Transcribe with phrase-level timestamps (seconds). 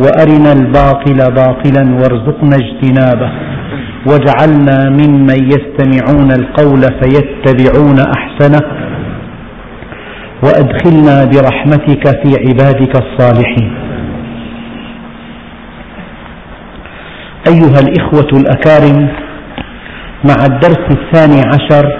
[0.00, 3.30] وأرنا الباطل باطلا وارزقنا اجتنابه.
[4.08, 8.62] واجعلنا ممن يستمعون القول فيتبعون أحسنه.
[10.44, 13.74] وأدخلنا برحمتك في عبادك الصالحين.
[17.48, 19.08] أيها الإخوة الأكارم
[20.28, 21.98] مع الدرس الثاني عشر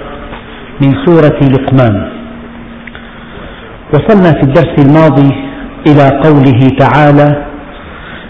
[0.83, 2.09] من سورة لقمان
[3.95, 5.31] وصلنا في الدرس الماضي
[5.89, 7.45] إلى قوله تعالى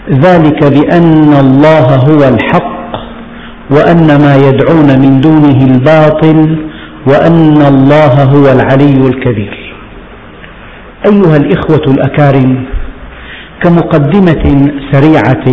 [0.09, 2.75] ذلك بأن الله هو الحق
[3.71, 6.57] وأن ما يدعون من دونه الباطل
[7.07, 9.75] وأن الله هو العلي الكبير.
[11.05, 12.65] أيها الإخوة الأكارم
[13.63, 15.45] كمقدمة سريعة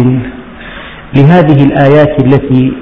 [1.16, 2.72] لهذه الآيات التي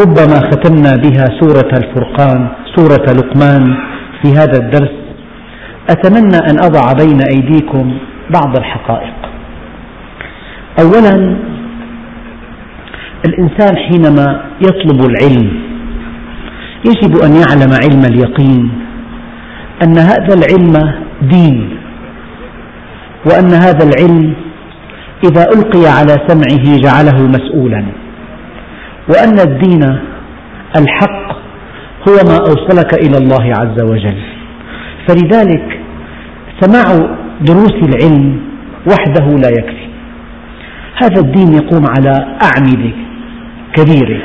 [0.00, 3.74] ربما ختمنا بها سورة الفرقان سورة لقمان
[4.22, 4.94] في هذا الدرس
[5.90, 7.98] أتمنى أن أضع بين أيديكم
[8.30, 9.33] بعض الحقائق.
[10.80, 11.36] أولا
[13.26, 15.48] الإنسان حينما يطلب العلم
[16.88, 18.70] يجب أن يعلم علم اليقين
[19.84, 21.76] أن هذا العلم دين
[23.26, 24.34] وأن هذا العلم
[25.24, 27.84] إذا ألقي على سمعه جعله مسؤولا
[29.08, 29.82] وأن الدين
[30.78, 31.32] الحق
[32.08, 34.18] هو ما أوصلك إلى الله عز وجل.
[35.08, 35.80] فلذلك
[36.60, 38.40] سماع دروس العلم
[38.86, 39.83] وحده لا يكفي.
[41.02, 42.92] هذا الدين يقوم على أعمدة
[43.72, 44.22] كبيرة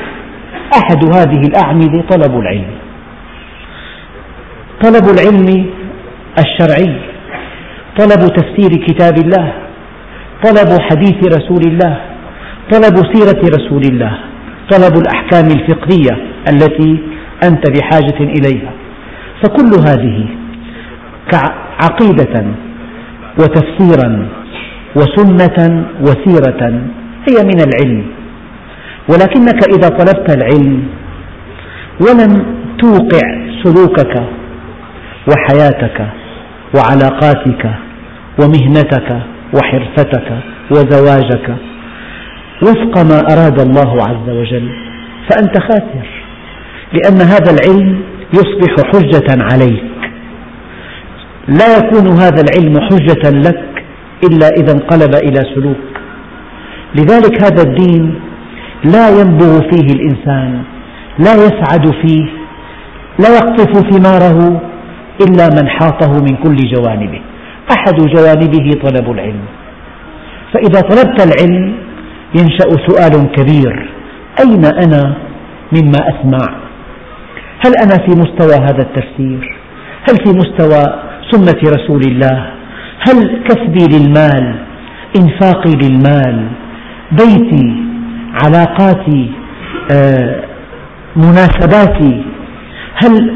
[0.73, 2.71] أحد هذه الأعمدة طلب العلم.
[4.83, 5.65] طلب العلم
[6.39, 6.95] الشرعي
[7.99, 9.53] طلب تفسير كتاب الله
[10.43, 12.01] طلب حديث رسول الله
[12.71, 14.17] طلب سيرة رسول الله
[14.71, 16.17] طلب الأحكام الفقهية
[16.51, 16.99] التي
[17.43, 18.71] أنت بحاجة إليها.
[19.43, 20.25] فكل هذه
[21.83, 22.45] عقيدة
[23.39, 24.27] وتفسيرا
[24.99, 26.61] وسنة وسيرة
[27.27, 28.05] هي من العلم.
[29.09, 30.83] ولكنك إذا طلبت العلم
[32.01, 32.45] ولم
[32.79, 33.25] توقع
[33.63, 34.23] سلوكك
[35.29, 35.99] وحياتك
[36.75, 37.63] وعلاقاتك
[38.41, 39.09] ومهنتك
[39.55, 40.29] وحرفتك
[40.71, 41.47] وزواجك
[42.63, 44.69] وفق ما أراد الله عز وجل
[45.29, 46.07] فأنت خاسر
[46.93, 48.01] لأن هذا العلم
[48.33, 49.83] يصبح حجة عليك.
[51.47, 53.68] لا يكون هذا العلم حجة لك
[54.27, 55.77] إلا إذا انقلب إلى سلوك.
[56.95, 58.15] لذلك هذا الدين
[58.83, 60.63] لا ينبغ فيه الإنسان
[61.19, 62.25] لا يسعد فيه
[63.19, 64.61] لا يقطف ثماره
[65.21, 67.21] إلا من حاطه من كل جوانبه.
[67.77, 69.45] أحد جوانبه طلب العلم.
[70.53, 71.73] فإذا طلبت العلم
[72.39, 73.89] ينشأ سؤال كبير.
[74.39, 75.15] أين أنا
[75.71, 76.55] مما أسمع؟
[77.65, 79.57] هل أنا في مستوى هذا التفسير؟
[80.09, 80.83] هل في مستوى
[81.31, 82.58] سنة رسول الله؟
[83.07, 84.55] هل كسبي للمال؟
[85.17, 86.47] إنفاقي للمال؟
[87.11, 87.75] بيتي؟
[88.43, 89.31] علاقاتي؟
[89.93, 90.43] آه،
[91.15, 92.23] مناسباتي؟
[92.95, 93.33] هل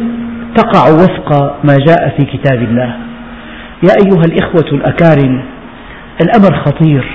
[0.56, 2.96] تقع وفق ما جاء في كتاب الله؟
[3.84, 5.41] يا أيها الإخوة الأكارم
[6.22, 7.06] الأمر خطير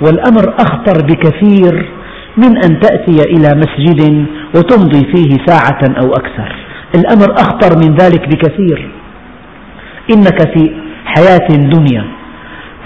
[0.00, 1.88] والأمر أخطر بكثير
[2.36, 6.56] من أن تأتي إلى مسجد وتمضي فيه ساعة أو أكثر.
[6.94, 8.90] الأمر أخطر من ذلك بكثير.
[10.14, 10.70] إنك في
[11.04, 12.04] حياة الدنيا.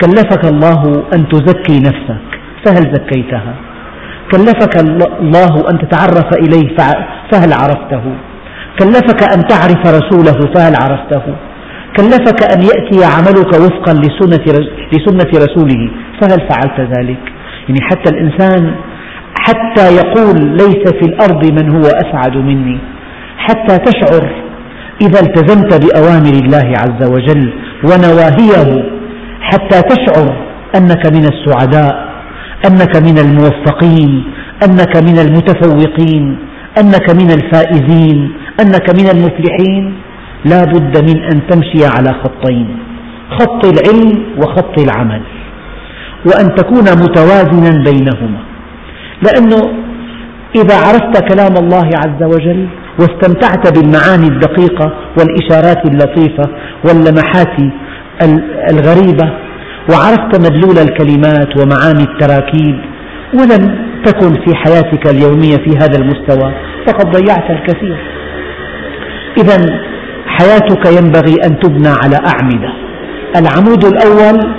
[0.01, 2.27] كلفك الله أن تزكي نفسك.
[2.65, 3.55] فهل زكيتها؟
[4.33, 4.75] كلفك
[5.21, 6.77] الله أن تتعرف إليه
[7.33, 8.03] فهل عرفته؟
[8.79, 11.23] كلفك أن تعرف رسوله فهل عرفته؟
[11.97, 14.45] كلفك أن يأتي عملك وفقا لسنة,
[14.93, 15.91] لسنة رسوله
[16.21, 17.23] فهل فعلت ذلك؟
[17.69, 18.75] يعني حتى الإنسان
[19.39, 22.79] حتى يقول ليس في الأرض من هو أسعد مني.
[23.39, 24.31] حتى تشعر
[25.03, 27.53] إذا التزمت بأوامر الله عز وجل
[27.85, 28.85] ونواهيه
[29.41, 30.47] حتى تشعر
[30.77, 32.07] أنك من السعداء
[32.67, 34.25] أنك من الموفقين
[34.65, 36.39] أنك من المتفوقين
[36.81, 39.95] أنك من الفائزين أنك من المفلحين.
[40.45, 42.69] لا بد من أن تمشي على خطين
[43.31, 45.23] خط العلم وخط العمل
[46.27, 48.41] وأن تكون متوازنا بينهما.
[49.27, 49.61] لأنه
[50.57, 52.67] إذا عرفت كلام الله عز وجل
[53.01, 56.51] واستمتعت بالمعاني الدقيقة والإشارات اللطيفة
[56.89, 57.57] واللمحات
[58.71, 59.33] الغريبة
[59.91, 62.79] وعرفت مدلول الكلمات ومعاني التراكيب.
[63.35, 66.53] ولم تكن في حياتك اليومية في هذا المستوى
[66.87, 67.99] فقد ضيعت الكثير.
[69.39, 69.81] إذا
[70.27, 72.73] حياتك ينبغي أن تبنى على أعمدة.
[73.37, 74.55] العمود الأول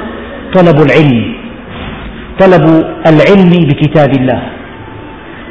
[0.54, 1.36] طلب العلم.
[2.40, 2.64] طلب
[3.08, 4.42] العلم بكتاب الله.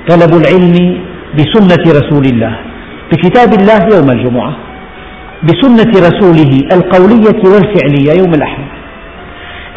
[0.08, 0.98] طلب العلم
[1.34, 2.56] بسنة رسول الله.
[3.12, 4.56] بكتاب الله يوم الجمعة
[5.44, 8.64] بسنة رسوله القولية والفعلية يوم الأحد.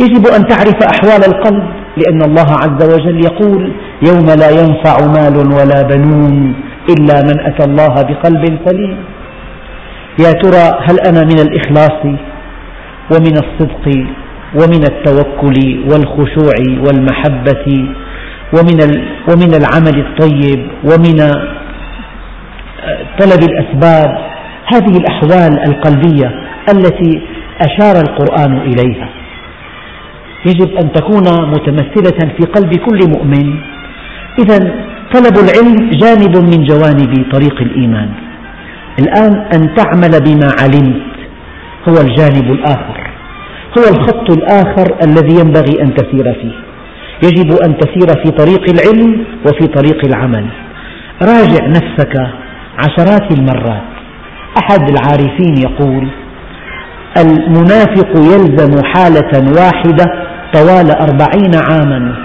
[0.02, 1.64] يجب أن تعرف أحوال القلب
[1.98, 3.72] لأن الله عز وجل يقول
[4.08, 6.54] يوم لا ينفع مال ولا بنون
[6.90, 8.98] إلا من أتى الله بقلب سليم.
[10.20, 12.02] يا ترى هل أنا من الإخلاص
[13.12, 13.86] ومن الصدق
[14.56, 15.58] ومن التوكل
[15.92, 16.54] والخشوع
[16.86, 17.66] والمحبة
[18.56, 18.80] ومن
[19.30, 21.20] ومن العمل الطيب ومن
[23.20, 24.30] طلب الأسباب
[24.74, 26.32] هذه الأحوال القلبية
[26.74, 27.22] التي
[27.62, 29.10] أشار القرآن إليها.
[30.46, 33.56] يجب أن تكون متمثلة في قلب كل مؤمن.
[34.40, 34.58] إذا
[35.14, 38.10] طلب العلم جانب من جوانب طريق الإيمان.
[39.00, 41.02] الآن أن تعمل بما علمت
[41.90, 43.10] هو الجانب الآخر.
[43.78, 46.56] هو الخط الآخر الذي ينبغي أن تسير فيه.
[47.24, 50.46] يجب أن تسير في طريق العلم وفي طريق العمل.
[51.22, 52.14] راجع نفسك
[52.84, 53.82] عشرات المرات.
[54.58, 56.08] أحد العارفين يقول
[57.18, 60.06] المنافق يلزم حالة واحدة
[60.54, 62.16] طوال أربعين عاما.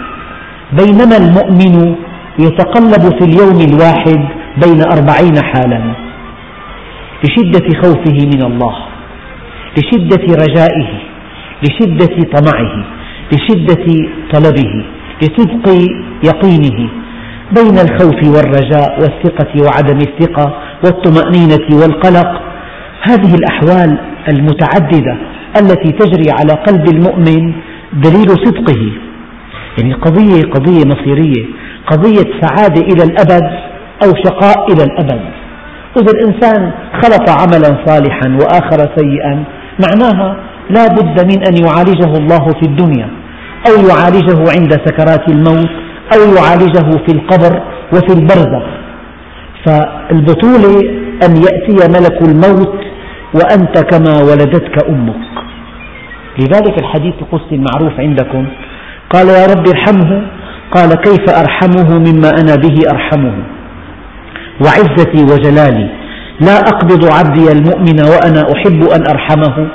[0.73, 1.95] بينما المؤمن
[2.39, 4.21] يتقلب في اليوم الواحد
[4.65, 5.81] بين أربعين حالا.
[7.25, 8.77] لشدة خوفه من الله
[9.79, 10.89] لشدة رجائه
[11.62, 12.85] لشدة طمعه
[13.33, 13.87] لشدة
[14.33, 14.85] طلبه
[15.23, 15.67] لصدق
[16.25, 16.89] يقينه.
[17.52, 22.43] بين الخوف والرجاء والثقة وعدم الثقة والطمأنينة والقلق.
[23.02, 23.99] هذه الأحوال
[24.29, 25.17] المتعددة
[25.61, 27.52] التي تجري على قلب المؤمن
[27.93, 28.93] دليل صدقه.
[29.79, 31.44] يعني قضية قضية مصيرية
[31.87, 33.44] قضية سعادة إلى الأبد
[34.05, 35.20] أو شقاء إلى الأبد.
[35.96, 39.44] إذا الإنسان خلط عملا صالحا وآخر سيئا
[39.87, 40.37] معناها
[40.70, 43.08] لا بد من أن يعالجه الله في الدنيا
[43.69, 45.70] أو يعالجه عند سكرات الموت
[46.15, 47.62] أو يعالجه في القبر
[47.93, 48.67] وفي البرزخ.
[49.67, 50.81] فالبطولة
[51.27, 52.79] أن يأتي ملك الموت
[53.35, 55.35] وأنت كما ولدتك أمك.
[56.39, 58.47] لذلك الحديث القدسي المعروف عندكم
[59.11, 60.27] قال يا رب ارحمه
[60.71, 63.35] قال كيف أرحمه مما أنا به أرحمه.
[64.65, 65.89] وعزتي وجلالي
[66.41, 69.69] لا أقبض عبدي المؤمن وأنا أحب أن أرحمه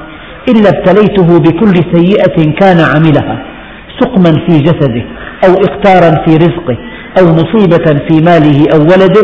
[0.49, 3.43] إلا ابتليته بكل سيئة كان عملها
[3.99, 5.03] سقما في جسده
[5.47, 6.77] أو إقتارا في رزقه
[7.19, 9.23] أو مصيبة في ماله أو ولده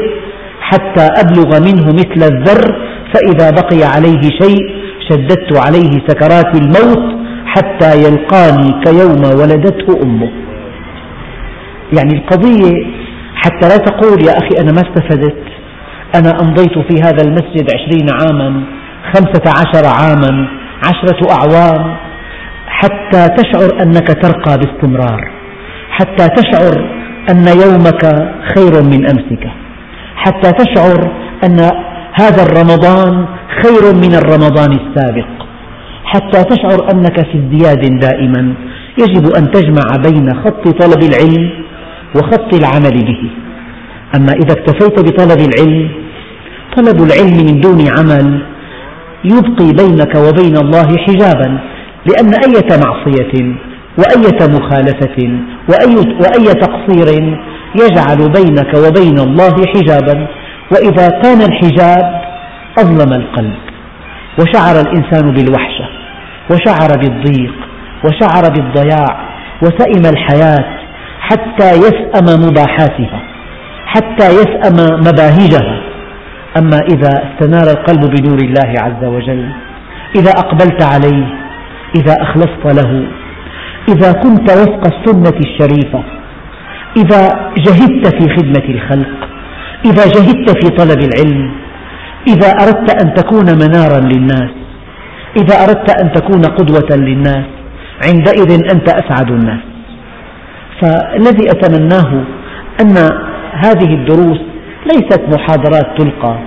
[0.61, 2.75] حتى أبلغ منه مثل الذر
[3.13, 10.29] فإذا بقي عليه شيء شددت عليه سكرات الموت حتى يلقاني كيوم ولدته أمه.
[11.97, 12.85] يعني القضية
[13.35, 15.43] حتى لا تقول يا أخي أنا ما استفدت
[16.15, 18.63] أنا أمضيت في هذا المسجد عشرين عاما
[19.13, 20.47] خمسة عشر عاما
[20.87, 21.95] عشرة أعوام
[22.85, 25.31] حتى تشعر أنك ترقى باستمرار
[25.89, 26.75] حتى تشعر
[27.31, 28.03] أن يومك
[28.55, 29.43] خير من أمسك
[30.15, 31.11] حتى تشعر
[31.45, 31.59] أن
[32.13, 33.25] هذا الرمضان
[33.63, 35.31] خير من الرمضان السابق
[36.05, 38.53] حتى تشعر أنك في ازدياد دائما
[38.97, 41.49] يجب أن تجمع بين خط طلب العلم
[42.15, 43.29] وخط العمل به.
[44.15, 45.89] أما إذا اكتفيت بطلب العلم
[46.77, 48.45] طلب العلم من دون عمل
[49.23, 51.59] يبقي بينك وبين الله حجابا.
[52.09, 53.55] لأن أية معصية
[53.97, 57.37] وأية مخالفة وأي, وأي تقصير
[57.75, 60.27] يجعل بينك وبين الله حجابا
[60.71, 62.21] وإذا كان الحجاب
[62.79, 63.55] أظلم القلب
[64.39, 65.89] وشعر الإنسان بالوحشة
[66.51, 67.55] وشعر بالضيق
[68.05, 69.29] وشعر بالضياع
[69.61, 70.65] وسئم الحياة
[71.19, 73.19] حتى يسأم مباحاتها
[73.85, 75.81] حتى يسأم مباهجها.
[76.57, 79.49] أما إذا استنار القلب بنور الله عز وجل
[80.15, 81.44] إذا أقبلت عليه
[81.95, 83.07] إذا أخلصت له.
[83.89, 86.03] إذا كنت وفق السنة الشريفة.
[86.97, 89.29] إذا جهدت في خدمة الخلق.
[89.85, 91.51] إذا جهدت في طلب العلم.
[92.27, 94.49] إذا أردت أن تكون منارا للناس.
[95.37, 97.45] إذا أردت أن تكون قدوة للناس.
[98.07, 99.59] عندئذ أنت أسعد الناس.
[100.81, 102.23] فالذي أتمناه
[102.81, 102.95] أن
[103.51, 104.39] هذه الدروس
[104.85, 106.37] ليست محاضرات تلقى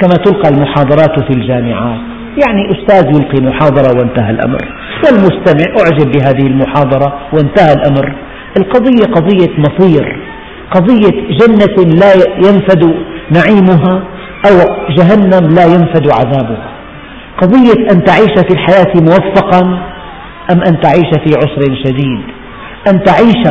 [0.00, 2.09] كما تلقى المحاضرات في الجامعات.
[2.38, 4.58] يعني أستاذ يلقي محاضرة وانتهى الأمر.
[5.04, 8.14] والمستمع أعجب بهذه المحاضرة وانتهى الأمر.
[8.56, 10.18] القضية قضية مصير
[10.70, 12.12] قضية جنة لا
[12.46, 12.94] ينفد
[13.30, 14.02] نعيمها
[14.46, 14.56] أو
[14.96, 16.70] جهنم لا ينفد عذابها.
[17.42, 19.60] قضية أن تعيش في الحياة موفقا
[20.52, 22.20] أم أن تعيش في عسر شديد؟
[22.88, 23.44] أن تعيش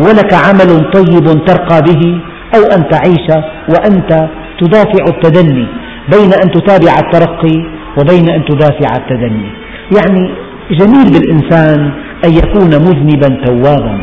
[0.00, 2.20] ولك عمل طيب ترقى به
[2.56, 4.28] أو أن تعيش وأنت
[4.60, 5.66] تدافع التدني
[6.12, 9.48] بين أن تتابع الترقي وبين أن تدافع التدني.
[9.96, 10.30] يعني
[10.70, 11.90] جميل بالإنسان
[12.24, 13.94] أن يكون مذنبا توابا.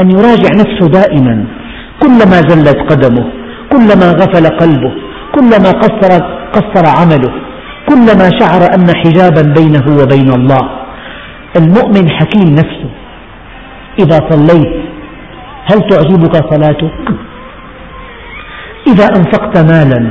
[0.00, 1.44] أن يراجع نفسه دائما.
[2.02, 3.26] كلما زلت قدمه
[3.72, 4.92] كلما غفل قلبه
[5.34, 6.12] كلما قصر,
[6.52, 7.32] قصر عمله
[7.88, 10.70] كلما شعر أن حجابا بينه وبين الله.
[11.56, 12.90] المؤمن حكيم نفسه.
[13.98, 14.74] إذا صليت
[15.70, 17.08] هل تعجبك صلاتك؟
[18.86, 20.10] إذا أنفقت مالا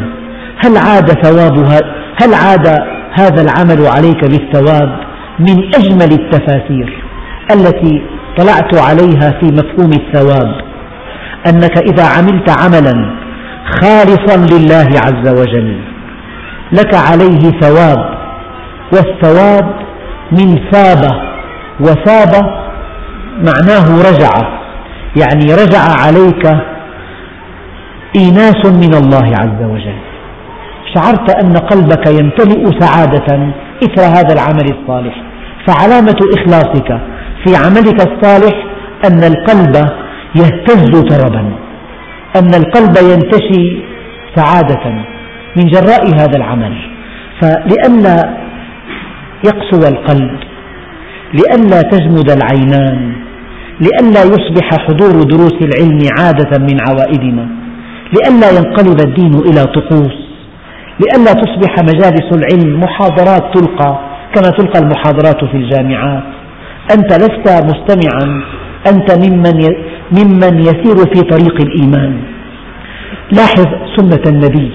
[0.66, 1.80] هل عاد ثوابها
[2.22, 2.68] هل عاد
[3.14, 5.00] هذا العمل عليك بالثواب
[5.40, 7.04] من أجمل التفاسير
[7.52, 8.02] التي
[8.38, 10.62] طلعت عليها في مفهوم الثواب
[11.48, 13.16] أنك إذا عملت عملا
[13.82, 15.82] خالصا لله عز وجل
[16.72, 18.16] لك عليه ثواب
[18.94, 19.76] والثواب
[20.32, 21.12] من ثاب
[21.80, 22.32] وثاب
[23.38, 24.32] معناه رجع
[25.16, 26.46] يعني رجع عليك
[28.16, 30.15] إيناس من الله عز وجل.
[30.96, 35.16] شعرت أن قلبك يمتلئ سعادة إثر هذا العمل الصالح.
[35.68, 37.00] فعلامة إخلاصك
[37.46, 38.66] في عملك الصالح
[39.08, 39.76] أن القلب
[40.36, 41.44] يهتز طربا
[42.40, 43.84] أن القلب ينتشي
[44.36, 44.86] سعادة
[45.58, 46.76] من جراء هذا العمل.
[47.42, 48.38] فلئلا
[49.46, 50.40] يقسو القلب
[51.34, 53.14] لئلا تجمد العينان
[53.82, 57.48] لئلا يصبح حضور دروس العلم عادة من عوائدنا
[58.14, 60.25] لئلا ينقلب الدين إلى طقوس.
[61.00, 64.00] لئلا تصبح مجالس العلم محاضرات تلقى
[64.36, 66.24] كما تلقى المحاضرات في الجامعات.
[66.92, 68.44] أنت لست مستمعا
[68.88, 69.58] أنت ممن
[70.12, 72.22] ممن يسير في طريق الإيمان.
[73.32, 74.72] لاحظ سنة النبي.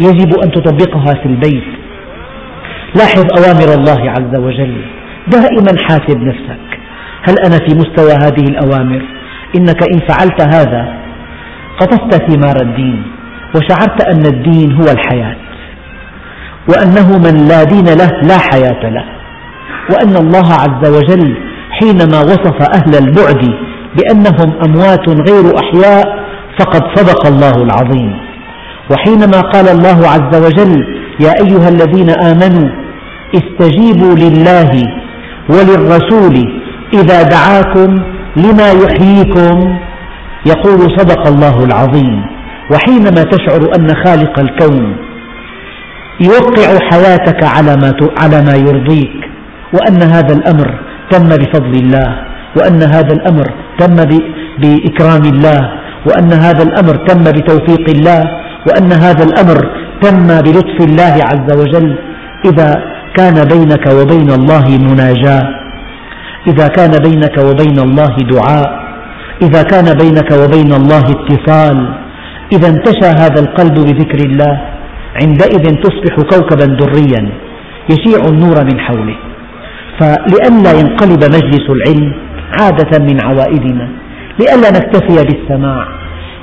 [0.00, 1.64] يجب أن تطبقها في البيت.
[2.96, 4.74] لاحظ أوامر الله عز وجل.
[5.28, 6.78] دائما حاسب نفسك.
[7.22, 9.02] هل أنا في مستوى هذه الأوامر؟
[9.56, 10.94] إنك إن فعلت هذا
[11.80, 13.02] قطفت ثمار الدين.
[13.54, 15.36] وشعرت أن الدين هو الحياة
[16.68, 19.04] وأنه من لا دين له لا حياة له
[19.90, 21.34] وأن الله عز وجل
[21.70, 23.42] حينما وصف أهل البعد
[23.96, 26.04] بأنهم أموات غير أحياء
[26.58, 28.18] فقد صدق الله العظيم.
[28.90, 30.84] وحينما قال الله عز وجل
[31.20, 32.68] يا أيها الذين آمنوا
[33.34, 34.70] استجيبوا لله
[35.48, 38.02] وللرسول إذا دعاكم
[38.36, 39.78] لما يحييكم
[40.46, 42.22] يقول صدق الله العظيم.
[42.70, 44.96] وحينما تشعر أن خالق الكون
[46.20, 49.16] يوقع حياتك على ما على ما يرضيك
[49.74, 52.08] وأن هذا الأمر تم بفضل الله
[52.56, 53.46] وأن هذا الأمر
[53.78, 53.96] تم
[54.58, 55.60] بإكرام الله
[56.06, 58.22] وأن هذا الأمر تم بتوفيق الله
[58.66, 59.58] وأن هذا الأمر
[60.02, 61.98] تم بلطف الله عز وجل.
[62.44, 62.82] إذا
[63.16, 65.42] كان بينك وبين الله مناجاة
[66.46, 68.82] إذا كان بينك وبين الله دعاء
[69.42, 72.01] إذا كان بينك وبين الله اتصال
[72.52, 74.60] إذا انتشى هذا القلب بذكر الله
[75.22, 77.28] عندئذ تصبح كوكبا دريا
[77.90, 79.16] يشيع النور من حوله.
[80.00, 82.14] فلئلا ينقلب مجلس العلم
[82.60, 83.88] عادة من عوائدنا
[84.40, 85.88] لئلا نكتفي بالسماع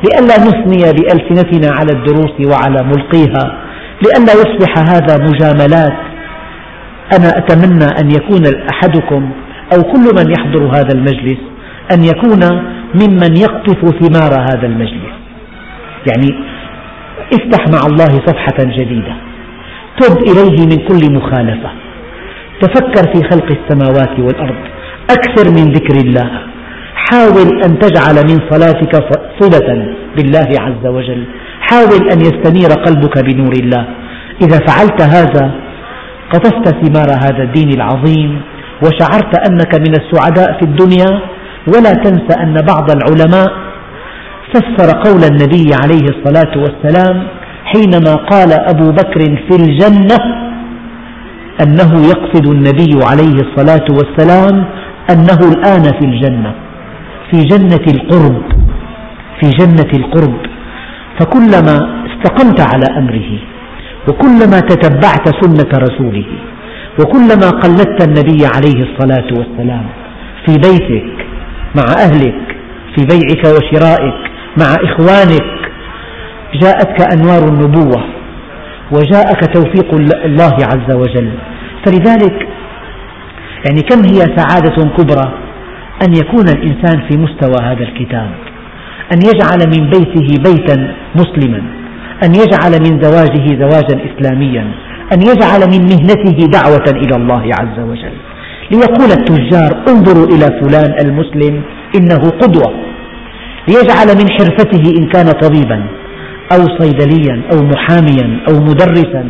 [0.03, 3.57] لئلا نثني بألسنتنا على الدروس وعلى ملقيها
[4.03, 5.97] لئلا يصبح هذا مجاملات.
[7.17, 9.29] أنا أتمنى أن يكون أحدكم
[9.73, 11.39] أو كل من يحضر هذا المجلس
[11.93, 12.43] أن يكون
[12.95, 15.18] ممن يقطف ثمار هذا المجلس.
[16.07, 16.29] يعني
[17.33, 19.15] افتح مع الله صفحة جديدة.
[19.99, 21.69] تب إليه من كل مخالفة.
[22.61, 24.55] تفكر في خلق السماوات والأرض
[25.09, 26.29] أكثر من ذكر الله.
[26.95, 28.93] حاول أن تجعل من صلاتك
[29.39, 31.23] صلة بالله عز وجل.
[31.61, 33.85] حاول أن يستنير قلبك بنور الله.
[34.41, 35.51] إذا فعلت هذا
[36.33, 38.41] قطفت ثمار هذا الدين العظيم
[38.83, 41.19] وشعرت أنك من السعداء في الدنيا.
[41.67, 43.68] ولا تنس أن بعض العلماء
[44.53, 47.27] فسر قول النبي عليه الصلاة والسلام
[47.65, 50.17] حينما قال أبو بكر في الجنة
[51.63, 54.65] أنه يقصد النبي عليه الصلاة والسلام
[55.11, 56.53] أنه الآن في الجنة
[57.31, 58.41] في جنة القرب
[59.41, 60.37] في جنة القرب.
[61.19, 63.31] فكلما استقمت على أمره
[64.07, 66.25] وكلما تتبعت سنة رسوله
[66.99, 69.85] وكلما قلدت النبي عليه الصلاة والسلام
[70.45, 71.25] في بيتك
[71.75, 72.41] مع أهلك
[72.95, 74.19] في بيعك وشرائك
[74.57, 75.59] مع إخوانك
[76.53, 78.03] جاءتك أنوار النبوة
[78.91, 79.93] وجاءك توفيق
[80.25, 81.31] الله عز وجل.
[81.85, 82.47] فلذلك
[83.65, 85.33] يعني كم هي سعادة كبرى
[86.07, 88.29] أن يكون الإنسان في مستوى هذا الكتاب؟
[89.13, 91.61] أن يجعل من بيته بيتا مسلما
[92.23, 94.71] أن يجعل من زواجه زواجا إسلاميا
[95.13, 98.13] أن يجعل من مهنته دعوة إلى الله عز وجل.
[98.71, 101.61] ليقول التجار انظروا إلى فلان المسلم
[101.95, 102.88] إنه قدوة.
[103.69, 105.79] ليجعل من حرفته إن كان طبيبا
[106.53, 109.23] أو صيدليا أو محاميا أو مدرسا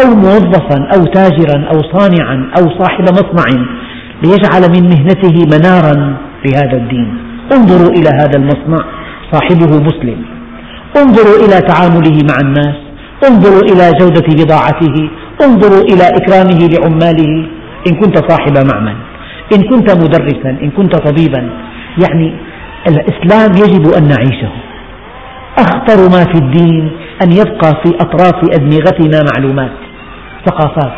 [0.00, 3.46] أو موظفا أو تاجرا أو صانعا أو صاحب مصنع
[4.24, 7.08] ليجعل من مهنته منارا لهذا الدين.
[7.56, 8.82] انظروا إلى هذا المصنع
[9.32, 10.18] صاحبه مسلم.
[11.02, 12.76] انظروا إلى تعامله مع الناس.
[13.28, 14.96] انظروا إلى جودة بضاعته.
[15.46, 17.46] انظروا إلى إكرامه لعماله.
[17.88, 18.96] إن كنت صاحب معمل
[19.54, 21.50] إن كنت مدرسا إن كنت طبيبا
[22.04, 22.32] يعني
[22.86, 24.50] الإسلام يجب أن نعيشه.
[25.58, 26.90] أخطر ما في الدين
[27.22, 29.72] أن يبقى في أطراف أدمغتنا معلومات
[30.46, 30.92] ثقافات.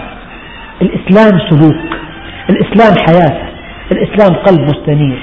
[0.82, 1.84] الإسلام سلوك
[2.50, 3.50] الإسلام حياة
[3.92, 5.18] الإسلام قلب مستنير.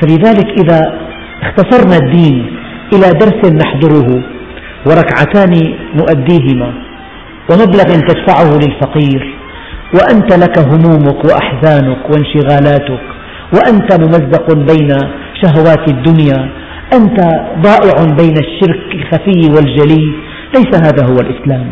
[0.00, 0.98] فلذلك إذا
[1.42, 2.56] اختصرنا الدين
[2.92, 4.22] إلى درس نحضره
[4.86, 6.72] وركعتان نؤديهما
[7.50, 9.34] ومبلغ تدفعه للفقير
[9.94, 13.00] وأنت لك همومك وأحزانك وانشغالاتك
[13.54, 14.92] وأنت ممزق بين
[15.42, 16.48] شهوات الدنيا
[16.92, 17.20] أنت
[17.60, 20.12] ضائع بين الشرك الخفي والجلي
[20.54, 21.66] ليس هذا هو الإسلام.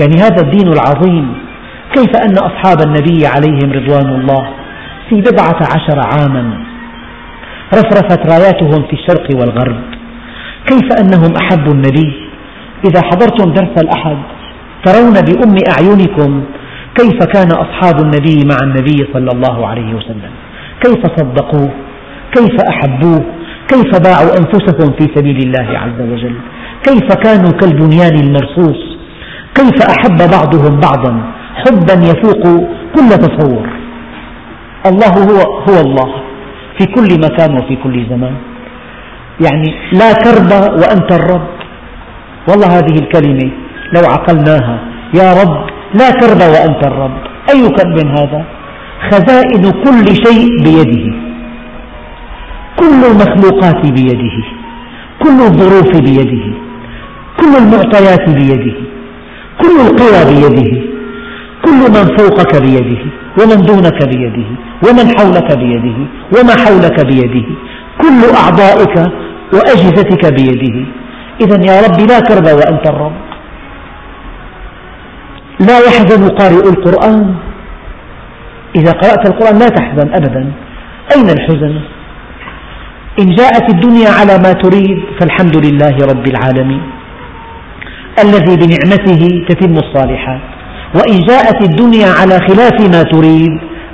[0.00, 1.34] يعني هذا الدين العظيم
[1.94, 4.48] كيف أن أصحاب النبي عليهم رضوان الله
[5.08, 6.58] في بضعة عشر عاما
[7.74, 9.82] رفرفت راياتهم في الشرق والغرب؟
[10.66, 12.12] كيف أنهم أحبوا النبي؟
[12.84, 14.16] إذا حضرتم درس الأحد
[14.84, 16.44] ترون بأم أعينكم
[16.98, 20.32] كيف كان أصحاب النبي مع النبي صلى الله عليه وسلم؟
[20.84, 21.70] كيف صدقوه؟
[22.36, 23.24] كيف أحبوه؟
[23.68, 26.36] كيف باعوا أنفسهم في سبيل الله عز وجل؟
[26.86, 28.80] كيف كانوا كالبنيان المرصوص؟
[29.54, 31.12] كيف أحب بعضهم بعضا؟
[31.54, 32.44] حبا يفوق
[32.94, 33.66] كل تصور
[34.86, 36.10] الله هو هو الله.
[36.78, 38.34] في كل مكان وفي كل زمان.
[39.46, 41.48] يعني لا ترضى وأنت الرب.
[42.48, 43.50] والله هذه الكلمة
[43.94, 44.78] لو عقلناها.
[45.14, 47.16] يا رب لا ترضى وأنت الرب.
[47.50, 48.44] أي كذب هذا؟
[49.10, 51.31] خزائن كل شيء بيده.
[52.80, 54.36] كل المخلوقات بيده
[55.22, 56.44] كل الظروف بيده
[57.40, 58.74] كل المعطيات بيده
[59.60, 60.72] كل القوى بيده
[61.64, 63.02] كل من فوقك بيده
[63.38, 64.48] ومن دونك بيده
[64.84, 65.98] ومن حولك بيده
[66.34, 67.48] وما حولك بيده
[68.02, 68.96] كل أعضائك
[69.54, 70.76] وأجهزتك بيده.
[71.40, 73.12] إذا يا رب لا ترضى وأنت الرب.
[75.68, 77.34] لا يحزن قارئ القرآن.
[78.76, 80.52] إذا قرأت القرآن لا تحزن أبدا.
[81.14, 81.74] أين الحزن؟
[83.20, 86.82] إن جاءت الدنيا على ما تريد فالحمد لله رب العالمين
[88.24, 90.40] الذي بنعمته تتم الصالحات.
[90.94, 93.52] وإن جاءت الدنيا على خلاف ما تريد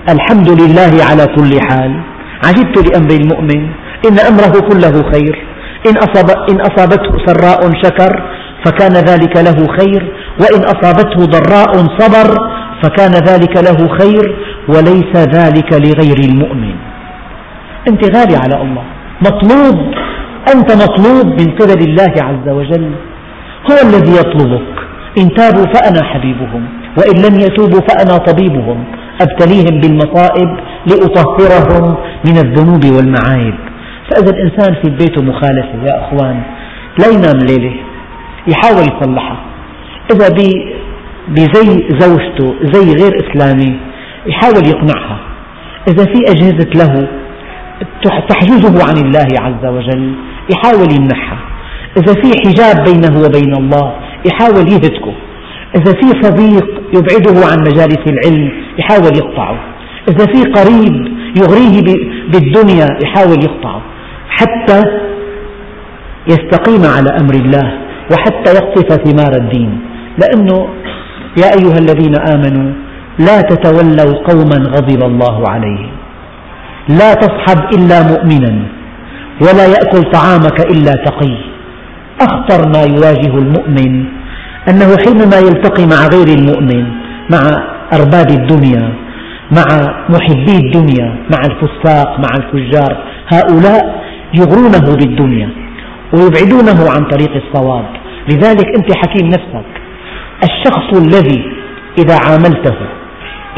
[0.08, 2.00] الحمد لله على كل حال.
[2.44, 3.60] عجبت لأمر المؤمن
[4.08, 5.46] إن أمره كله خير.
[5.88, 8.22] إن, أصاب إن أصابته سراء شكر
[8.64, 10.12] فكان ذلك له خير.
[10.40, 12.28] وإن أصابته ضراء صبر
[12.82, 14.36] فكان ذلك له خير.
[14.68, 16.74] وليس ذلك لغير المؤمن.
[17.88, 18.84] أنت غالي على الله.
[19.20, 19.94] مطلوب
[20.54, 22.90] أنت مطلوب من قبل الله عز وجل.
[23.70, 24.78] هو الذي يطلبك.
[25.18, 26.66] إن تابوا فأنا حبيبهم
[26.98, 28.84] وإن لم يتوبوا فأنا طبيبهم.
[29.20, 33.54] أبتليهم بالمصائب لأطهرهم من الذنوب والمعايب.
[34.10, 36.42] فإذا الإنسان في بيته مخالفة يا أخوان
[36.98, 37.74] لا ينام ليلة
[38.48, 39.38] يحاول يصلحها.
[40.12, 40.28] إذا
[41.28, 43.80] بزي زوجته زي غير إسلامي
[44.26, 45.18] يحاول يقنعها.
[45.88, 47.08] إذا في أجهزة له
[48.28, 50.14] تحجزه عن الله عز وجل.
[50.52, 51.38] يحاول يمنحها.
[51.96, 53.92] إذا في حجاب بينه وبين الله
[54.26, 55.14] يحاول يهتكه
[55.76, 59.56] إذا في صديق يبعده عن مجالس العلم يحاول يقطعه.
[60.08, 61.94] إذا في قريب يغريه
[62.32, 63.82] بالدنيا يحاول يقطعه.
[64.28, 64.82] حتى
[66.28, 67.78] يستقيم على أمر الله
[68.12, 69.80] وحتى يقطف ثمار الدين.
[70.18, 70.68] لأنه
[71.36, 72.72] يا أيها الذين آمنوا
[73.18, 75.97] لا تتولوا قوما غضب الله عليهم.
[76.88, 78.62] لا تصحب إلا مؤمنا
[79.40, 81.36] ولا يأكل طعامك إلا تقي.
[82.20, 84.04] أخطر ما يواجه المؤمن
[84.68, 86.84] أنه حينما يلتقي مع غير المؤمن
[87.30, 87.42] مع
[87.92, 88.92] أرباب الدنيا
[89.58, 89.64] مع
[90.08, 94.02] محبي الدنيا مع الفساق مع الفجار هؤلاء
[94.34, 95.50] يغرونه بالدنيا
[96.12, 97.84] ويبعدونه عن طريق الصواب.
[98.30, 99.70] لذلك أنت حكيم نفسك
[100.44, 101.52] الشخص الذي
[101.98, 102.74] إذا عاملته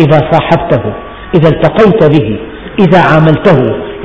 [0.01, 0.83] إذا صاحبته
[1.35, 2.39] إذا التقيت به
[2.81, 3.59] إذا عاملته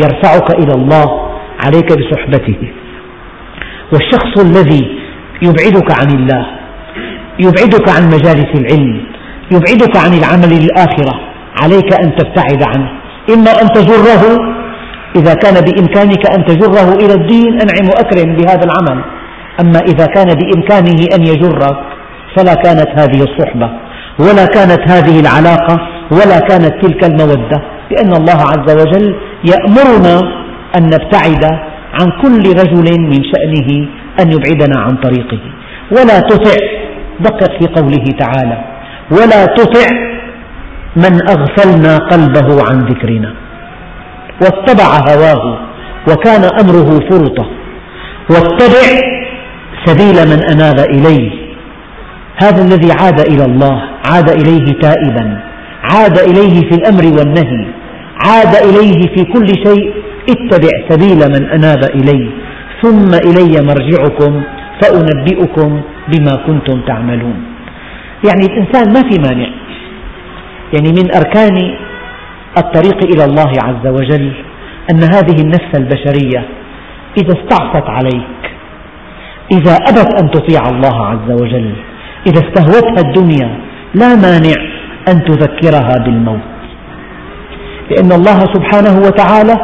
[0.03, 1.29] يرفعك إلى الله
[1.65, 2.71] عليك بصحبته.
[3.93, 4.83] والشخص الذي
[5.41, 6.45] يبعدك عن الله
[7.39, 9.05] يبعدك عن مجالس العلم
[9.51, 11.15] يبعدك عن العمل للآخرة
[11.63, 12.89] عليك أن تبتعد عنه.
[13.29, 14.23] إما أن تجره
[15.15, 19.03] إذا كان بإمكانك أن تجره إلى الدين أنعم وأكرم بهذا العمل.
[19.59, 21.77] أما إذا كان بإمكانه أن يجرك
[22.37, 23.69] فلا كانت هذه الصحبة
[24.19, 27.74] ولا كانت هذه العلاقة ولا كانت تلك المودة.
[27.91, 29.15] لأن الله عز وجل
[29.51, 30.15] يأمرنا
[30.77, 31.45] أن نبتعد
[31.93, 33.87] عن كل رجل من شأنه
[34.19, 35.39] أن يبعدنا عن طريقه.
[35.91, 36.55] ولا تطع
[37.19, 38.57] دقق في قوله تعالى
[39.11, 39.87] ولا تطع
[40.95, 43.33] من أغفلنا قلبه عن ذكرنا.
[44.41, 45.59] واتبع هواه
[46.09, 47.45] وكان أمره فرطا
[48.29, 48.85] واتبع
[49.85, 51.31] سبيل من أناب إليه.
[52.43, 55.39] هذا الذي عاد إلى الله عاد إليه تائبا.
[55.91, 57.65] عاد إليه في الأمر والنهي.
[58.25, 59.93] عاد إليه في كل شيء.
[60.29, 62.29] اتبع سبيل من أناب إلي
[62.81, 64.41] ثم إلي مرجعكم
[64.81, 67.43] فأنبئكم بما كنتم تعملون.
[68.27, 69.49] يعني الإنسان ما في مانع.
[70.73, 71.75] يعني من أركان
[72.57, 74.31] الطريق إلى الله عز وجل
[74.91, 76.45] أن هذه النفس البشرية
[77.17, 78.41] إذا استعصت عليك
[79.51, 81.73] إذا أبت أن تطيع الله عز وجل
[82.27, 83.57] إذا استهوتها الدنيا
[83.93, 84.74] لا مانع.
[85.07, 86.39] أن تذكرها بالموت.
[87.91, 89.55] لأن الله سبحانه وتعالى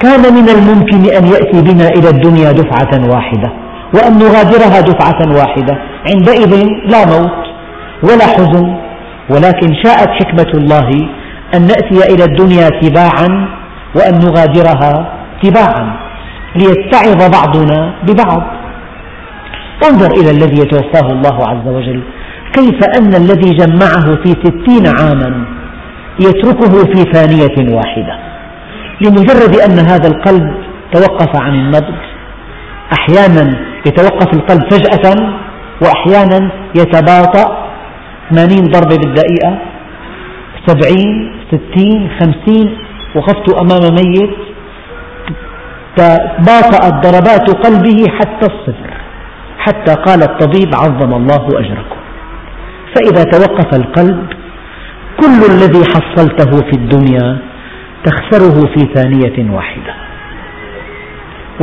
[0.00, 3.52] كان من الممكن أن يأتي بنا إلى الدنيا دفعة واحدة
[3.94, 5.78] وأن نغادرها دفعة واحدة.
[6.10, 6.52] عندئذ
[6.92, 7.44] لا موت
[8.02, 8.76] ولا حزن
[9.30, 10.88] ولكن شاءت حكمة الله
[11.54, 13.48] أن نأتي إلى الدنيا تباعا
[13.96, 15.96] وأن نغادرها تباعا.
[16.56, 18.42] ليتعظ بعضنا ببعض.
[19.88, 22.02] انظر إلى الذي يتوفاه الله عز وجل.
[22.54, 25.44] كيف أن الذي جمعه في ستين عاما
[26.20, 28.18] يتركه في ثانية واحدة؟
[29.00, 30.54] لمجرد أن هذا القلب
[30.92, 31.94] توقف عن النبض
[32.92, 35.34] أحيانا يتوقف القلب فجأة
[35.82, 37.68] وأحيانا يتباطأ
[38.30, 39.58] 80 ضربة بالدقيقة
[40.66, 42.78] سبعين ستين خمسين
[43.16, 44.30] وقفت أمام ميت.
[45.96, 48.94] تباطأت ضربات قلبه حتى الصفر
[49.58, 52.03] حتى قال الطبيب عظم الله أجركم.
[52.94, 54.26] فإذا توقف القلب
[55.20, 57.38] كل الذي حصلته في الدنيا
[58.04, 59.94] تخسره في ثانية واحدة.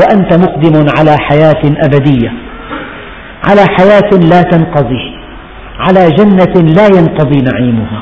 [0.02, 2.34] وأنت مقدم على حياة أبدية
[3.50, 5.17] على حياة لا تنقضي
[5.80, 8.02] على جنة لا ينقضي نعيمها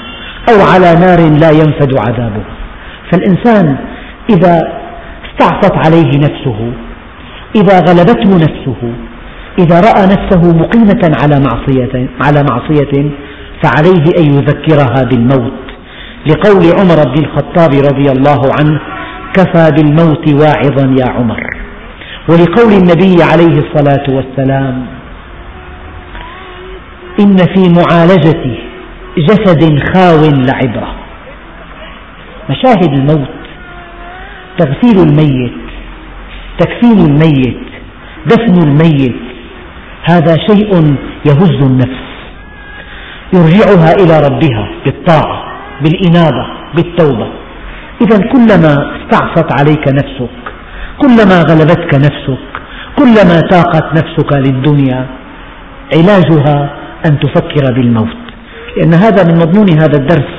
[0.50, 2.56] أو على نار لا ينفد عذابها.
[3.12, 3.78] فالإنسان
[4.30, 4.80] إذا
[5.26, 6.72] استعصت عليه نفسه
[7.56, 8.94] إذا غلبته نفسه
[9.60, 13.10] إذا رأى نفسه مقيمة على معصية, على معصية
[13.64, 15.60] فعليه أن يذكرها بالموت.
[16.28, 18.80] لقول عمر بن الخطاب رضي الله عنه
[19.34, 21.44] كفى بالموت واعظا يا عمر.
[22.30, 24.86] ولقول النبي عليه الصلاة والسلام
[27.20, 28.56] إن في معالجة
[29.18, 30.96] جسد خاو لعبرة
[32.50, 33.30] مشاهد الموت
[34.58, 35.54] تغسيل الميت
[36.60, 37.60] تكفين الميت
[38.26, 39.29] دفن الميت
[40.10, 40.72] هذا شيء
[41.30, 42.06] يهز النفس
[43.34, 45.38] يرجعها إلى ربها بالطاعة
[45.82, 46.46] بالإنابة
[46.76, 47.28] بالتوبة.
[48.02, 50.36] إذا كلما استعصت عليك نفسك
[51.02, 52.50] كلما غلبتك نفسك
[53.00, 55.06] كلما تاقت نفسك للدنيا
[55.96, 56.58] علاجها
[57.06, 58.18] أن تفكر بالموت.
[58.78, 60.32] لأن هذا من مضمون هذا الدرس.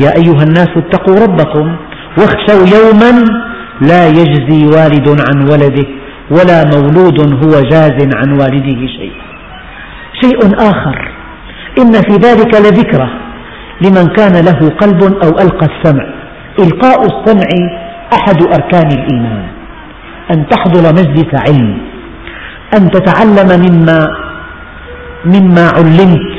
[0.00, 1.76] يا أيها الناس اتقوا ربكم
[2.18, 3.12] واخشوا يوما
[3.80, 5.86] لا يجزي والد عن ولده.
[6.30, 9.12] ولا مولود هو جاز عن والده شيء.
[10.22, 11.12] شيء آخر.
[11.78, 13.08] إن في ذلك لذكرى
[13.84, 16.06] لمن كان له قلب أو ألقى السمع.
[16.58, 17.48] إلقاء السمع
[18.12, 19.46] أحد أركان الإيمان.
[20.34, 21.78] أن تحضر مجلس علم.
[22.76, 24.16] أن تتعلم مما
[25.24, 26.34] مما علمت.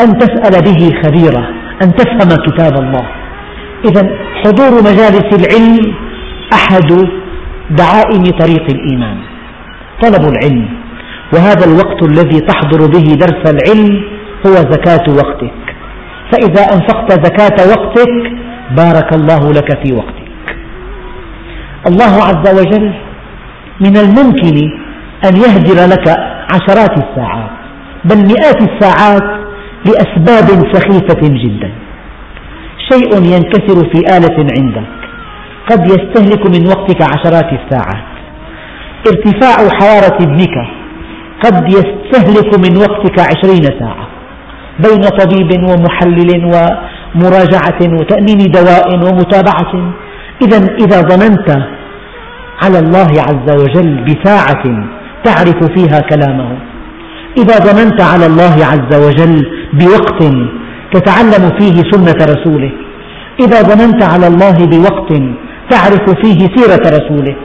[0.00, 1.46] أن تسأل به خبيرا.
[1.82, 3.06] أن تفهم كتاب الله.
[3.84, 4.10] إذا
[4.44, 5.94] حضور مجالس العلم
[6.52, 7.08] أحد
[7.70, 9.16] دعائم طريق الإيمان.
[10.02, 10.68] طلب العلم.
[11.34, 14.02] وهذا الوقت الذي تحضر به درس العلم
[14.46, 15.52] هو زكاة وقتك.
[16.32, 18.32] فإذا أنفقت زكاة وقتك
[18.76, 20.56] بارك الله لك في وقتك.
[21.86, 22.92] الله عز وجل
[23.80, 24.56] من الممكن
[25.24, 26.08] أن يهدر لك
[26.54, 27.50] عشرات الساعات
[28.04, 29.40] بل مئات الساعات
[29.86, 31.70] لأسباب سخيفة جدا.
[32.92, 35.05] شيء ينكسر في آلة عندك.
[35.70, 38.06] قد يستهلك من وقتك عشرات الساعات
[39.10, 40.56] ارتفاع حرارة ابنك
[41.44, 44.06] قد يستهلك من وقتك عشرين ساعة.
[44.84, 49.72] بين طبيب ومحلل ومراجعة وتأمين دواء ومتابعة.
[50.42, 51.48] إذا إذا ظننت
[52.64, 54.64] على الله عز وجل بساعة
[55.24, 56.50] تعرف فيها كلامه.
[57.38, 60.22] إذا ظننت على الله عز وجل بوقت
[60.92, 62.72] تتعلم فيه سنة رسوله.
[63.40, 65.12] إذا ظننت على الله بوقت
[65.70, 67.36] تعرف فيه سيرة رسوله.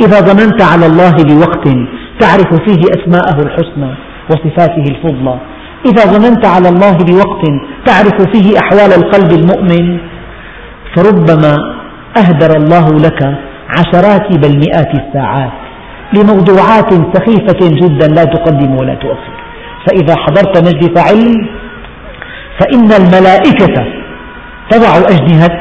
[0.00, 1.66] إذا ظننت على الله بوقت
[2.20, 3.90] تعرف فيه أسماءه الحسنى
[4.30, 5.38] وصفاته الفضلى.
[5.86, 7.42] إذا ظننت على الله بوقت
[7.86, 9.98] تعرف فيه أحوال القلب المؤمن.
[10.96, 11.54] فربما
[12.18, 13.20] أهدر الله لك
[13.78, 15.52] عشرات بل مئات الساعات
[16.16, 19.34] لموضوعات سخيفة جدا لا تقدم ولا تؤخر.
[19.86, 21.48] فإذا حضرت مجلس علم
[22.58, 23.86] فإن الملائكة
[24.70, 24.92] تضع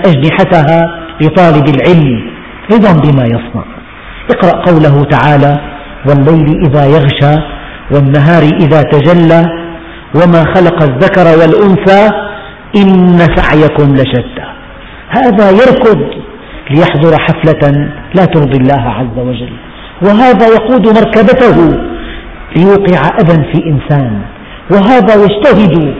[0.05, 2.21] أجنحتها لطالب العلم
[2.71, 3.65] رضا بما يصنع.
[4.29, 5.57] اقرأ قوله تعالى
[6.09, 7.35] والليل إذا يغشى
[7.91, 9.45] والنهار إذا تجلى
[10.15, 12.09] وما خلق الذكر والأنثى
[12.75, 14.47] إن سعيكم لشتى.
[15.09, 15.99] هذا يركض
[16.69, 19.53] ليحضر حفلة لا ترضي الله عز وجل.
[20.01, 21.77] وهذا يقود مركبته
[22.55, 24.21] ليوقع أذى في إنسان.
[24.71, 25.93] وهذا يجتهد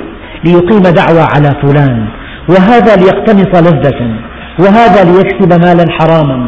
[0.46, 2.08] ليقيم دعوة على فلان.
[2.50, 4.27] وهذا ليقتنص لذة.
[4.60, 6.48] وهذا ليكسب مالا حراما.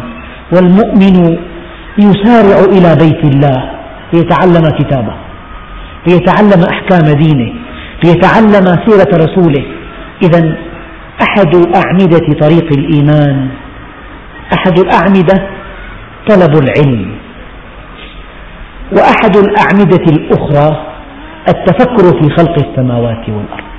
[0.53, 1.37] والمؤمن
[1.97, 3.71] يسارع إلى بيت الله
[4.13, 5.13] ليتعلم كتابه
[6.07, 7.53] ليتعلم أحكام دينه
[8.03, 9.63] ليتعلم سيرة رسوله.
[10.23, 10.55] إذا
[11.21, 13.49] أحد أعمدة طريق الإيمان
[14.53, 15.47] أحد الأعمدة
[16.29, 17.11] طلب العلم.
[18.91, 20.85] وأحد الأعمدة الأخرى
[21.49, 23.69] التفكر في خلق السماوات والأرض.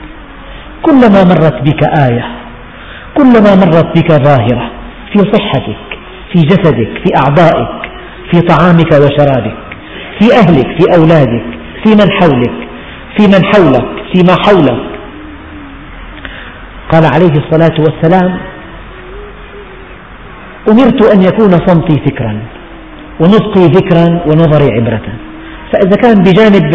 [0.83, 2.40] كلما مرت بك آية
[3.21, 4.71] كلما مرت بك ظاهرة
[5.13, 5.89] في صحتك
[6.33, 7.81] في جسدك في أعضائك
[8.31, 9.57] في طعامك وشرابك
[10.19, 11.45] في أهلك في أولادك
[11.85, 12.57] في من حولك
[13.17, 14.91] في من حولك فيما حولك.
[16.93, 18.39] قال عليه الصلاة والسلام
[20.69, 22.43] أمرت أن يكون صمتي فكرا
[23.21, 25.03] ونطقي ذكرا ونظري عبرة.
[25.73, 26.73] فإذا كان بجانب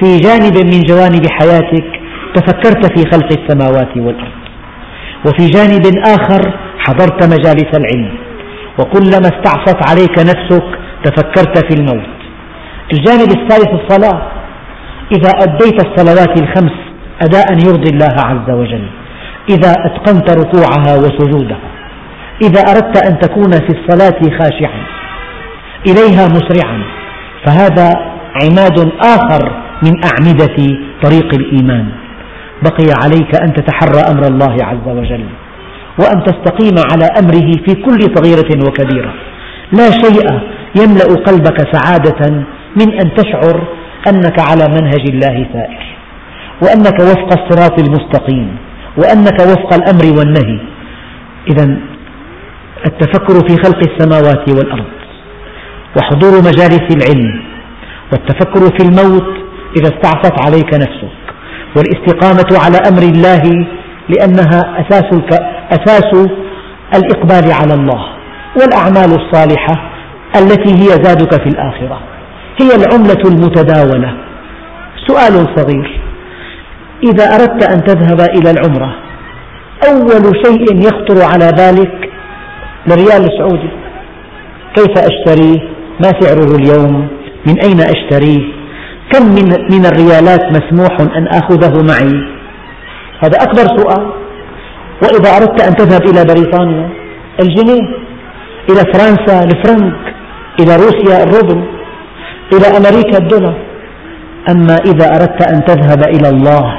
[0.00, 2.00] في جانب من جوانب حياتك
[2.34, 4.47] تفكرت في خلق السماوات والأرض.
[5.26, 8.14] وفي جانب آخر حضرت مجالس العلم.
[8.78, 10.64] وكلما استعصت عليك نفسك
[11.04, 12.18] تفكرت في الموت.
[12.92, 14.22] الجانب الثالث الصلاة.
[15.12, 16.72] إذا أديت الصلوات الخمس
[17.22, 18.86] أداء يرضي الله عز وجل.
[19.50, 21.58] إذا أتقنت ركوعها وسجودها.
[22.42, 24.82] إذا أردت أن تكون في الصلاة خاشعا.
[25.86, 26.82] إليها مسرعا.
[27.46, 27.88] فهذا
[28.42, 29.52] عماد آخر
[29.82, 31.88] من أعمدة طريق الإيمان.
[32.62, 35.24] بقي عليك أن تتحرى أمر الله عز وجل
[36.00, 39.12] وأن تستقيم على أمره في كل صغيرة وكبيرة.
[39.72, 40.40] لا شيء
[40.82, 42.44] يملأ قلبك سعادة
[42.76, 43.62] من أن تشعر
[44.08, 45.82] أنك على منهج الله سائر
[46.62, 48.56] وأنك وفق الصراط المستقيم
[48.96, 50.60] وأنك وفق الأمر والنهي.
[51.50, 51.76] إذا
[52.86, 54.84] التفكر في خلق السماوات والأرض
[55.96, 57.40] وحضور مجالس العلم
[58.12, 59.28] والتفكر في الموت
[59.76, 61.27] إذا استعصت عليك نفسك.
[61.78, 63.66] والاستقامة على أمر الله
[64.08, 65.04] لأنها أساس,
[65.70, 66.28] أساس
[66.94, 68.06] الإقبال على الله
[68.60, 69.90] والأعمال الصالحة
[70.36, 72.00] التي هي زادك في الآخرة.
[72.62, 74.14] هي العملة المتداولة.
[75.06, 76.00] سؤال صغير.
[77.04, 78.94] إذا أردت أن تذهب إلى العمرة
[79.88, 82.10] أول شيء يخطر على بالك
[82.86, 83.70] الريال السعودي؟
[84.76, 85.58] كيف أشتريه؟
[86.00, 87.08] ما سعره اليوم؟
[87.46, 88.57] من أين أشتريه؟
[89.12, 92.38] كم من, من الريالات مسموح أن آخذه معي؟
[93.24, 94.12] هذا أكبر سؤال.
[95.02, 96.88] وإذا أردت أن تذهب إلى بريطانيا
[97.40, 97.88] الجنيه
[98.70, 100.14] إلى فرنسا الفرنك
[100.60, 101.64] إلى روسيا الروبل
[102.52, 103.58] إلى أمريكا الدولار.
[104.50, 106.78] أما إذا أردت أن تذهب إلى الله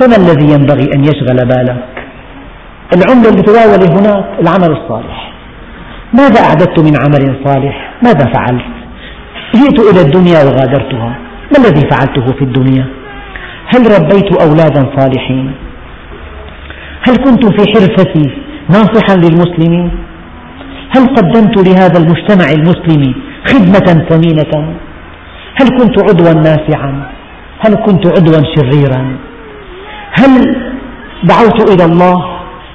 [0.00, 1.88] فما الذي ينبغي أن يشغل بالك؟
[2.96, 5.32] العملة المتداولة هناك العمل الصالح.
[6.12, 8.81] ماذا أعددت من عمل صالح؟ ماذا فعلت؟
[9.54, 11.12] جئت إلى الدنيا وغادرتها.
[11.52, 12.86] ما الذي فعلته في الدنيا؟
[13.72, 15.52] هل ربيت أولادا صالحين؟
[17.06, 18.30] هل كنت في حرفتي
[18.70, 19.90] ناصحا للمسلمين؟
[20.94, 23.14] هل قدمت لهذا المجتمع المسلم
[23.50, 24.74] خدمة ثمينة؟
[25.58, 26.92] هل كنت عضوا نافعا؟
[27.64, 29.16] هل كنت عضوا شريرا؟
[30.12, 30.32] هل
[31.24, 32.16] دعوت إلى الله؟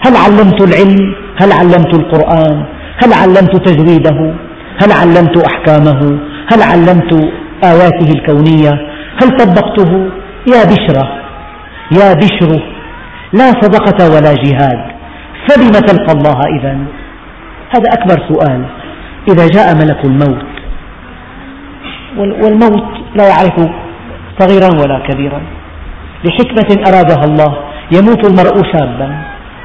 [0.06, 2.66] هل علمت العلم؟ هل علمت القرآن؟
[3.04, 4.34] هل علمت تجويده
[4.82, 6.20] هل علمت أحكامه؟
[6.52, 7.14] هل علمت
[7.64, 8.74] آياته الكونية؟
[9.22, 10.10] هل طبقته؟
[10.54, 11.06] يا بشرة
[11.92, 12.52] يا بشر
[13.34, 14.82] لا صدقة ولا جهاد
[15.48, 16.78] فبم تلقى الله إذا؟
[17.76, 18.66] هذا أكبر سؤال
[19.32, 20.46] إذا جاء ملك الموت.
[22.18, 23.70] والموت لا يعرف
[24.40, 25.42] صغيرا ولا كبيرا.
[26.26, 27.58] لحكمة أرادها الله
[27.92, 29.10] يموت المرء شابا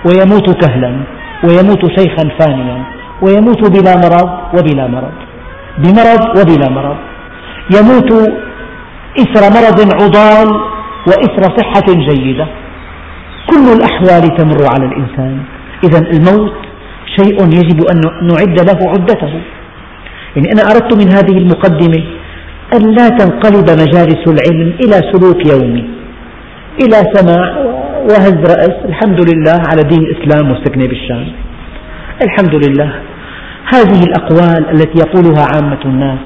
[0.07, 0.96] ويموت كهلا
[1.44, 3.01] ويموت شيخا فانيا.
[3.22, 5.16] ويموت بلا مرض وبلا مرض.
[5.82, 6.96] بمرض وبلا مرض.
[7.76, 8.11] يموت
[9.22, 10.48] إثر مرض عضال
[11.08, 12.46] وإثر صحة جيدة.
[13.50, 15.38] كل الأحوال تمر على الإنسان.
[15.85, 16.52] إذا الموت
[17.16, 19.32] شيء يجب أن نعد له عدته.
[20.37, 22.02] يعني أنا أردت من هذه المقدمة
[22.74, 25.85] أن لا تنقلب مجالس العلم إلى سلوك يومي.
[26.82, 27.56] إلى سماع
[28.08, 28.76] وهز رأس.
[28.90, 31.26] الحمد لله على دين الإسلام والسكنة بالشام
[32.22, 32.92] الحمد لله.
[33.66, 36.18] هذه الأقوال التي يقولها عامة الناس.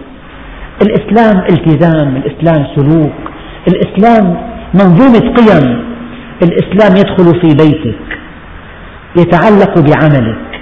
[0.82, 3.12] الإسلام التزام الإسلام سلوك
[3.68, 4.36] الإسلام
[4.74, 5.84] منظومة قيم.
[6.42, 8.18] الإسلام يدخل في بيتك
[9.18, 10.60] يتعلق بعملك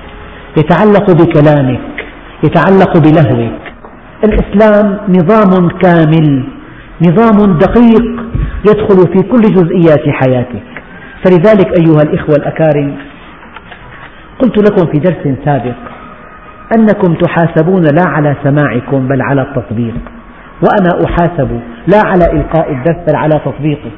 [0.59, 2.05] يتعلق بكلامك
[2.45, 3.61] يتعلق بلهوك.
[4.25, 6.45] الإسلام نظام كامل
[7.03, 8.25] نظام دقيق
[8.69, 10.63] يدخل في كل جزئيات حياتك.
[11.25, 12.97] فلذلك أيها الإخوة الأكارم
[14.39, 15.77] قلت لكم في درس سابق
[16.79, 19.95] أنكم تحاسبون لا على سماعكم بل على التطبيق.
[20.63, 21.61] وأنا أحاسب
[21.93, 23.91] لا على إلقاء الدرس بل على تطبيقه.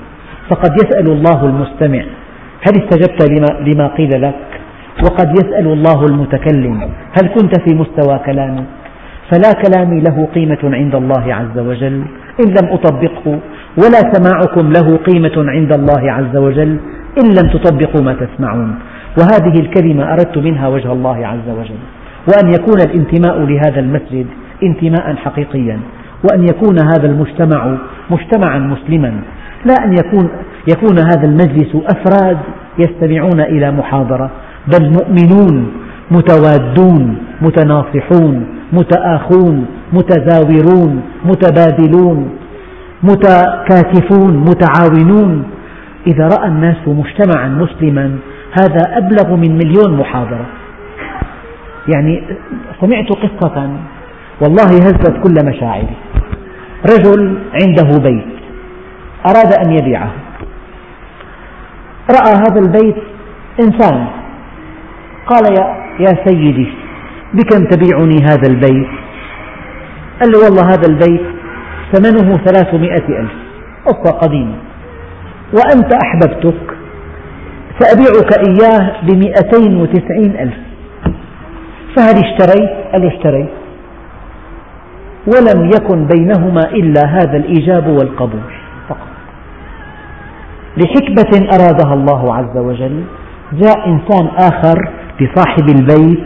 [0.51, 2.05] فقد يسأل الله المستمع
[2.67, 4.35] هل استجبت لما, لما قيل لك؟
[5.05, 6.81] وقد يسأل الله المتكلم
[7.19, 8.65] هل كنت في مستوى كلامي؟
[9.31, 12.03] فلا كلامي له قيمة عند الله عز وجل
[12.41, 13.39] إن لم أطبقه
[13.79, 16.77] ولا سماعكم له قيمة عند الله عز وجل
[17.23, 18.75] إن لم تطبقوا ما تسمعون.
[19.19, 21.81] وهذه الكلمة أردت منها وجه الله عز وجل.
[22.29, 24.27] وأن يكون الانتماء لهذا المسجد
[24.63, 25.81] انتماء حقيقيا
[26.25, 27.77] وأن يكون هذا المجتمع
[28.11, 29.15] مجتمعا مسلما
[29.65, 30.29] لا أن يكون,
[30.69, 32.39] يكون هذا المجلس أفراد
[32.79, 34.31] يستمعون إلى محاضرة
[34.67, 35.73] بل مؤمنون
[36.11, 42.31] متوادون متناصحون متآخون متزاورون متبادلون
[43.03, 45.45] متكاتفون متعاونون.
[46.07, 48.17] إذا رأى الناس مجتمعا مسلما
[48.61, 50.47] هذا أبلغ من مليون محاضرة.
[51.95, 52.23] يعني
[52.81, 53.71] سمعت قصة
[54.41, 55.97] والله هزت كل مشاعري.
[56.93, 58.27] رجل عنده بيت
[59.27, 60.11] أراد أن يبيعه.
[62.11, 62.97] رأى هذا البيت
[63.61, 64.07] إنسان.
[65.27, 65.45] قال
[66.01, 66.69] يا, سيدي
[67.35, 68.89] بكم تبيعني هذا البيت؟
[70.21, 71.27] قال له والله هذا البيت
[71.93, 73.33] ثمنه ثلاثمائة ألف
[73.87, 74.55] قصة قديمة.
[75.53, 76.77] وأنت أحببتك
[77.79, 80.66] سأبيعك إياه بمئتين وتسعين ألف.
[81.97, 83.49] فهل اشتريت؟ قال له اشتريت
[85.27, 88.41] ولم يكن بينهما إلا هذا الإيجاب والقبول
[88.89, 89.09] فقط.
[90.77, 93.03] لحكمة أرادها الله عز وجل
[93.53, 96.25] جاء إنسان آخر لصاحب البيت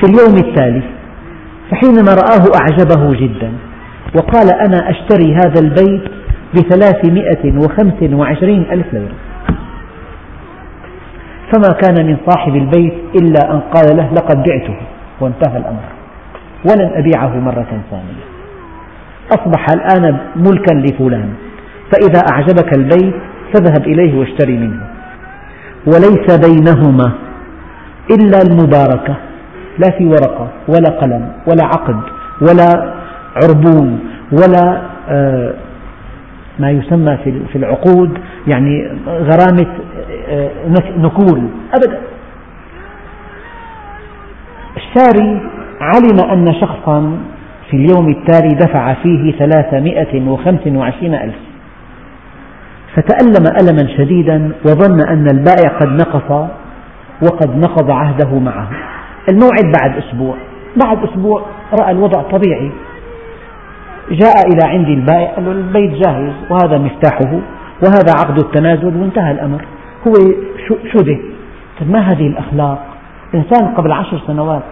[0.00, 0.82] في اليوم التالي
[1.70, 3.52] فحينما رآه أعجبه جدا
[4.14, 6.02] وقال أنا أشتري هذا البيت
[6.54, 9.14] بثلاثمائة وخمس وعشرين ألف ليرة.
[11.52, 14.76] فما كان من صاحب البيت إلا أن قال له لقد بعته.
[15.22, 15.84] وانتهى الأمر.
[16.70, 18.24] ولن أبيعه مرة ثانية.
[19.30, 21.28] أصبح الآن ملكا لفلان.
[21.92, 23.14] فإذا أعجبك البيت
[23.54, 24.86] فاذهب إليه واشتري منه.
[25.86, 27.12] وليس بينهما
[28.10, 29.16] إلا المباركة.
[29.78, 32.00] لا في ورقة ولا قلم ولا عقد
[32.40, 32.92] ولا
[33.36, 34.00] عربون
[34.32, 35.54] ولا آه،
[36.58, 37.16] ما يسمى
[37.52, 39.66] في العقود يعني غرامة
[40.28, 40.50] آه،
[40.98, 41.48] نكول.
[41.74, 41.98] أبدا.
[44.92, 45.40] الشاري
[45.80, 47.18] علم أن شخصا
[47.70, 51.34] في اليوم التالي دفع فيه ثلاثمائة وخمس وعشرين ألف.
[52.94, 56.48] فتألم ألما شديدا وظن أن البائع قد نقص
[57.22, 58.68] وقد نقض عهده معه.
[59.30, 60.34] الموعد بعد أسبوع.
[60.84, 61.42] بعد أسبوع
[61.80, 62.70] رأى الوضع طبيعي.
[64.10, 67.40] جاء إلى عندي البائع قال له البيت جاهز وهذا مفتاحه
[67.84, 69.64] وهذا عقد التنازل وانتهى الأمر.
[70.06, 70.12] هو
[70.92, 71.20] شبه.
[71.80, 72.86] طيب ما هذه الأخلاق؟
[73.34, 74.62] إنسان قبل عشر سنوات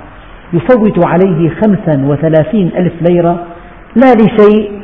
[0.53, 3.47] يفوت عليه خمسا وثلاثين ألف ليرة
[3.97, 4.81] لا لشيء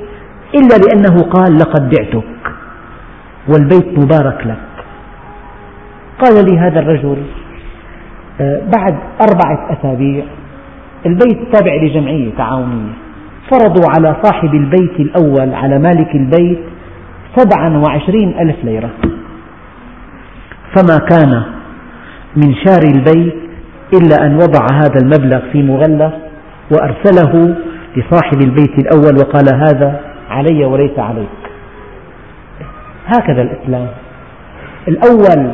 [0.54, 2.24] إلا لأنه قال لقد بعتك
[3.48, 4.84] والبيت مبارك لك.
[6.18, 7.16] قال لي هذا الرجل
[8.40, 10.24] آه، بعد أربعة أسابيع
[11.06, 12.92] البيت تابع لجمعية تعاونية.
[13.50, 16.58] فرضوا على صاحب البيت الأول على مالك البيت
[17.36, 18.90] سبعا وعشرين ألف ليرة.
[20.76, 21.42] فما كان
[22.36, 23.45] من شاري البيت
[23.94, 26.12] إلا أن وضع هذا المبلغ في مغلف
[26.72, 27.54] وأرسله
[27.96, 31.28] لصاحب البيت الأول وقال هذا علي وليس عليك.
[33.06, 33.88] هكذا الإسلام.
[34.88, 35.52] الأول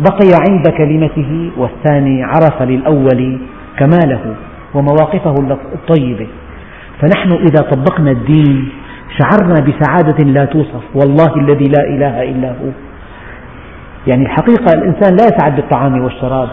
[0.00, 3.38] بقي عند كلمته والثاني عرف للأول
[3.78, 4.34] كماله
[4.74, 5.34] ومواقفه
[5.74, 6.26] الطيبة.
[7.00, 8.68] فنحن إذا طبقنا الدين
[9.18, 12.70] شعرنا بسعادة لا توصف والله الذي لا إله إلا هو.
[14.06, 16.48] يعني الحقيقة الإنسان لا يسعد بالطعام والشراب.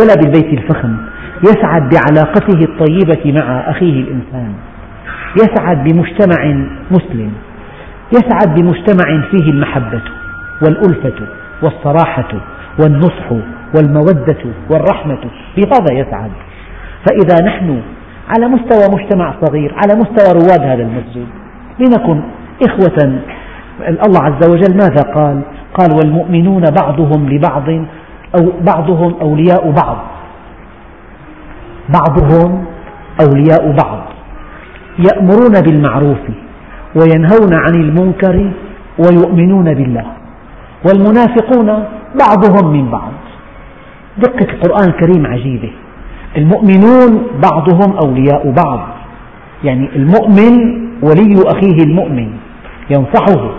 [0.00, 0.96] ولا بالبيت الفخم.
[1.42, 4.52] يسعد بعلاقته الطيبة مع أخيه الإنسان.
[5.36, 7.32] يسعد بمجتمع مسلم.
[8.12, 10.02] يسعد بمجتمع فيه المحبة
[10.62, 11.26] والألفة
[11.62, 12.28] والصراحة
[12.80, 13.32] والنصح
[13.76, 15.20] والمودة والرحمة.
[15.56, 16.30] بهذا يسعد؟
[17.06, 17.82] فإذا نحن
[18.28, 21.26] على مستوى مجتمع صغير على مستوى رواد هذا المسجد
[21.80, 22.22] لنكن
[22.68, 23.20] إخوة.
[24.06, 25.40] الله عز وجل ماذا قال؟
[25.74, 27.64] قال والمؤمنون بعضهم لبعض
[28.36, 29.98] أو بعضهم أولياء بعض.
[31.88, 32.64] بعضهم
[33.20, 34.02] أولياء بعض.
[34.98, 36.18] يأمرون بالمعروف
[36.94, 38.50] وينهون عن المنكر
[38.98, 40.06] ويؤمنون بالله.
[40.86, 41.84] والمنافقون
[42.20, 43.12] بعضهم من بعض.
[44.18, 45.70] دقة القرآن الكريم عجيبة.
[46.36, 48.88] المؤمنون بعضهم أولياء بعض.
[49.64, 52.32] يعني المؤمن ولي أخيه المؤمن.
[52.90, 53.50] ينصحه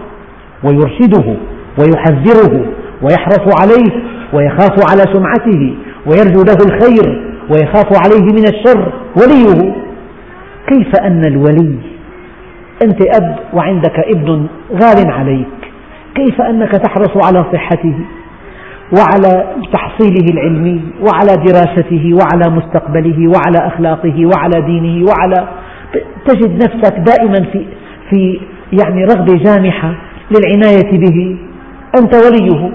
[0.64, 1.36] ويرشده
[1.80, 2.66] ويحذره
[3.02, 4.04] ويحرص عليه
[4.34, 5.76] ويخاف على سمعته
[6.06, 9.74] ويرجو له الخير ويخاف عليه من الشر وليه.
[10.68, 11.76] كيف أن الولي
[12.84, 15.48] أنت أب وعندك ابن غال عليك
[16.16, 17.96] كيف أنك تحرص على صحته
[18.98, 25.48] وعلى تحصيله العلمي وعلى دراسته وعلى مستقبله وعلى أخلاقه وعلى دينه وعلى
[26.28, 27.66] تجد نفسك دائما في
[28.10, 28.40] في
[28.82, 29.94] يعني رغبة جامحة
[30.32, 31.38] للعناية به.
[32.00, 32.72] أنت وليه.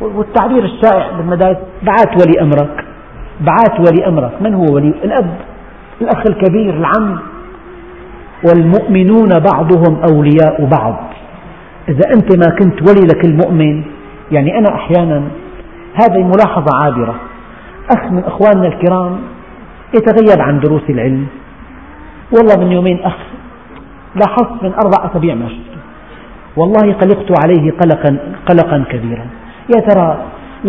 [0.00, 2.84] والتعبير الشائع بالمدارس بعات ولي أمرك.
[3.40, 4.32] بعات ولي أمرك.
[4.40, 5.34] من هو ولي؟ الأب
[6.00, 7.18] الأخ الكبير العم.
[8.48, 10.96] والمؤمنون بعضهم أولياء بعض.
[11.88, 13.84] إذا أنت ما كنت ولي لك المؤمن
[14.32, 15.22] يعني أنا أحيانا
[15.94, 17.14] هذه ملاحظة عابرة.
[17.96, 19.18] أخ من أخواننا الكرام
[19.94, 21.26] يتغيب عن دروس العلم.
[22.32, 23.16] والله من يومين أخ
[24.14, 25.80] لاحظت من أربع أسابيع ما شفته.
[26.56, 29.26] والله قلقت عليه قلقا, قلقا كبيرا.
[29.68, 30.18] يا ترى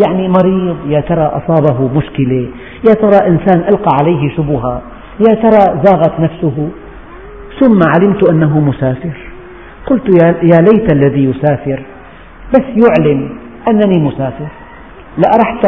[0.06, 2.48] يعني مريض يا ترى أصابه مشكلة
[2.88, 4.82] يا ترى إنسان ألقى عليه شبهة
[5.28, 6.68] يا ترى زاغت نفسه.
[7.60, 9.16] ثم علمت أنه مسافر.
[9.86, 11.82] قلت يا ليت الذي يسافر
[12.54, 13.30] بس يعلن
[13.68, 14.48] أنني مسافر.
[15.18, 15.64] لأرحت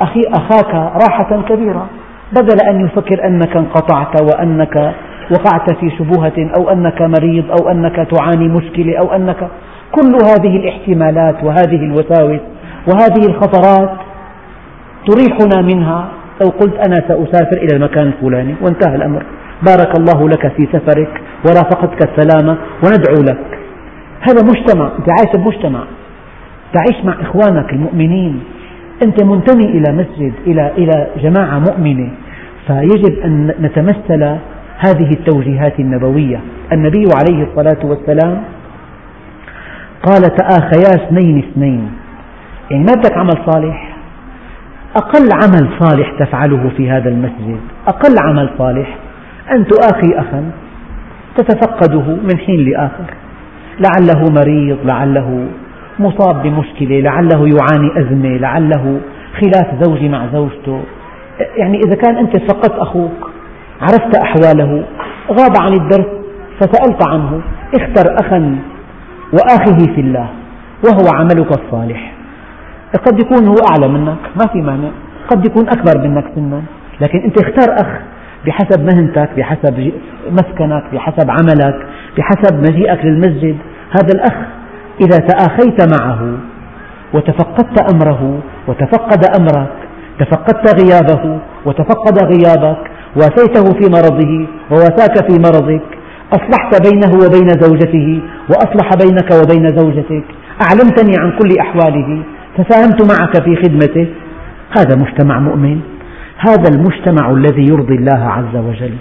[0.00, 1.86] أخي أخاك راحة كبيرة.
[2.32, 4.94] بدل أن يفكر أنك انقطعت وأنك
[5.30, 9.48] وقعت في شبهة أو أنك مريض أو أنك تعاني مشكلة أو أنك
[9.92, 12.40] كل هذه الاحتمالات وهذه الوساوس
[12.88, 13.90] وهذه الخطرات
[15.06, 16.08] تريحنا منها.
[16.42, 19.22] لو قلت أنا سأسافر إلى المكان الفلاني وانتهى الأمر.
[19.66, 23.58] بارك الله لك في سفرك ورافقتك السلامة وندعو لك.
[24.20, 25.80] هذا مجتمع أنت عايش بمجتمع.
[26.74, 28.40] تعيش مع إخوانك المؤمنين.
[29.02, 32.08] أنت منتمي إلى مسجد إلى إلى جماعة مؤمنة.
[32.66, 34.22] فيجب أن نتمثل
[34.78, 36.40] هذه التوجيهات النبوية.
[36.72, 38.42] النبي عليه الصلاة والسلام
[40.02, 41.90] قال تآخيا اثنين اثنين.
[42.70, 43.96] يعني ما بدك عمل صالح.
[44.96, 47.60] أقل عمل صالح تفعله في هذا المسجد.
[47.88, 48.96] أقل عمل صالح.
[49.52, 50.50] أن تؤاخي أخا.
[51.36, 53.04] تتفقده من حين لآخر.
[53.80, 55.46] لعله مريض لعله
[55.98, 59.00] مصاب بمشكلة لعله يعاني أزمة لعله
[59.40, 60.82] خلاف زوجي مع زوجته.
[61.56, 63.30] يعني إذا كان أنت فقدت أخوك
[63.80, 64.84] عرفت أحواله
[65.30, 66.06] غاب عن الدرس
[66.60, 67.40] فسألت عنه
[67.74, 68.58] اختر أخا
[69.32, 70.28] وآخه في الله
[70.84, 72.12] وهو عملك الصالح.
[73.06, 74.90] قد يكون هو أعلى منك ما في مانع.
[75.30, 76.62] قد يكون أكبر منك سنا.
[77.00, 78.00] لكن أنت اختار أخ
[78.46, 79.92] بحسب مهنتك بحسب
[80.30, 81.86] مسكنك بحسب عملك
[82.18, 83.56] بحسب مجيئك للمسجد.
[83.90, 84.36] هذا الأخ
[85.00, 86.38] إذا تآخيت معه
[87.14, 89.72] وتفقدت أمره وتفقد أمرك
[90.18, 92.78] تفقدت غيابه وتفقد غيابك
[93.16, 95.97] واسيته في مرضه وواساك في مرضك
[96.32, 98.20] أصلحت بينه وبين زوجته
[98.50, 100.24] وأصلح بينك وبين زوجتك.
[100.62, 102.22] أعلمتني عن كل أحواله.
[102.56, 104.06] تساهمت معك في خدمته.
[104.78, 105.80] هذا مجتمع مؤمن.
[106.38, 108.94] هذا المجتمع الذي يرضي الله عز وجل.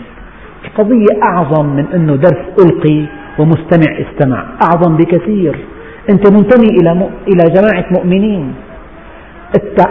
[0.65, 3.05] القضية أعظم من أنه درس ألقي
[3.39, 4.45] ومستمع استمع.
[4.63, 5.55] أعظم بكثير.
[6.09, 6.91] أنت منتمي إلى
[7.27, 8.53] إلى جماعة مؤمنين.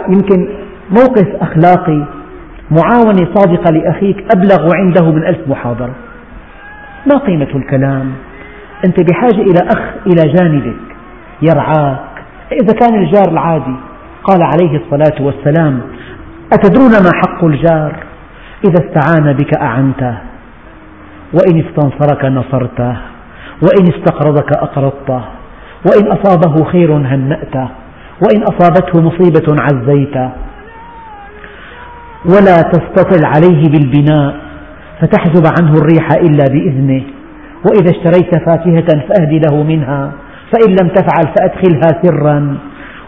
[0.09, 0.47] يمكن
[0.89, 2.05] موقف أخلاقي.
[2.71, 5.95] معاونة صادقة لأخيك أبلغ عنده من ألف محاضرة.
[7.05, 8.11] ما قيمة الكلام.
[8.85, 10.75] أنت بحاجة إلى أخ إلى جانبك.
[11.41, 11.99] يرعاك.
[12.51, 13.75] إذا كان الجار العادي
[14.23, 15.81] قال عليه الصلاة والسلام
[16.53, 17.95] أتدرون ما حق الجار؟
[18.65, 20.17] إذا استعان بك أعنته.
[21.33, 22.97] وإن استنصرك نصرته.
[23.61, 25.21] وإن استقرضك أقرضته.
[25.85, 27.67] وإن أصابه خير هنأته.
[28.21, 30.29] وإن أصابته مصيبة عزيته.
[32.25, 34.46] ولا تستطل عليه بالبناء.
[35.01, 37.03] فتحجب عنه الريح إلا بإذنه
[37.65, 40.11] وإذا اشتريت فاكهة فأهد له منها
[40.53, 42.57] فإن لم تفعل فأدخلها سرا.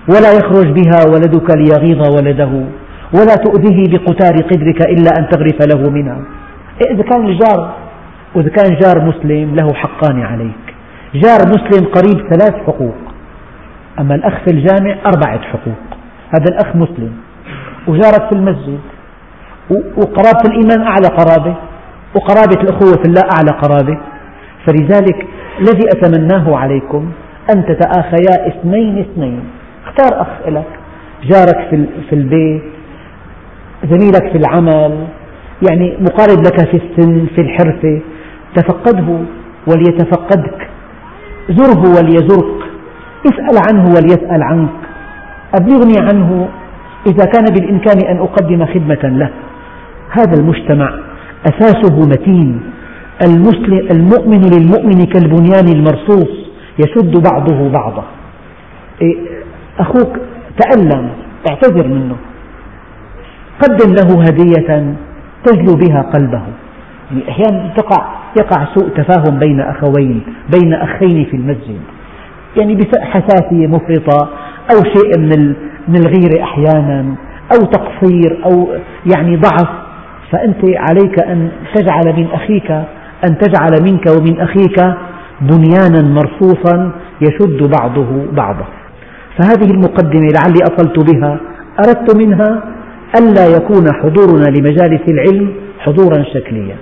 [0.10, 2.52] ولا يخرج بها ولدك ليغيظ ولده
[3.14, 6.22] ولا تؤذيه بقتار قدرك إلا أن تغرف له منها.
[6.92, 7.74] إذا كان الجار
[8.36, 10.66] وإذا كان جار مسلم له حقان عليك.
[11.14, 12.96] جار مسلم قريب ثلاث حقوق
[14.00, 15.84] أما الأخ في الجامع أربعة حقوق.
[16.36, 17.12] هذا الأخ مسلم
[17.88, 18.80] وجارك في المسجد
[19.70, 21.56] وقرابة الإيمان أعلى قرابة.
[22.16, 23.98] وقرابة الأخوة في الله أعلى قرابة.
[24.68, 25.28] فلذلك
[25.60, 27.12] الذي أتمناه عليكم
[27.56, 29.44] أن تتآخيا اثنين اثنين.
[29.86, 30.68] اختار أخ لك
[31.24, 32.64] جارك في البيت
[33.84, 35.08] زميلك في العمل
[35.70, 38.00] يعني مقارب لك في السن في الحرفة.
[38.56, 39.18] تفقده
[39.68, 40.68] وليتفقدك.
[41.50, 42.60] زره وليزرك.
[43.26, 44.70] اسأل عنه وليسأل عنك.
[45.60, 46.50] أبلغني عنه
[47.08, 49.30] إذا كان بالإمكان أن أقدم خدمة له.
[50.12, 51.09] هذا المجتمع
[51.46, 52.62] أساسه متين.
[53.92, 56.30] المؤمن للمؤمن كالبنيان المرصوص
[56.80, 58.04] يشد بعضه بعضا.
[59.02, 59.16] إيه،
[59.80, 60.18] أخوك
[60.60, 61.10] تألم
[61.50, 62.16] اعتذر منه.
[63.62, 64.96] قدم له هدية
[65.46, 66.42] تجلو بها قلبه.
[67.12, 68.08] يعني أحيانا تقع
[68.40, 70.22] يقع سوء تفاهم بين أخوين
[70.54, 71.80] بين أخين في المسجد.
[72.62, 74.30] يعني حساسية مفرطة
[74.72, 75.20] أو شيء
[75.88, 77.16] من الغيرة أحيانا
[77.54, 78.68] أو تقصير أو
[79.16, 79.79] يعني ضعف.
[80.32, 82.72] فأنت عليك أن تجعل من أخيك
[83.30, 84.84] أن تجعل منك ومن أخيك
[85.42, 88.66] بنيانا مرصوصا يشد بعضه بعضا.
[89.38, 91.40] فهذه المقدمة لعلي أطلت بها
[91.80, 92.64] أردت منها
[93.20, 96.76] ألا يكون حضورنا لمجالس العلم حضورا شكليا.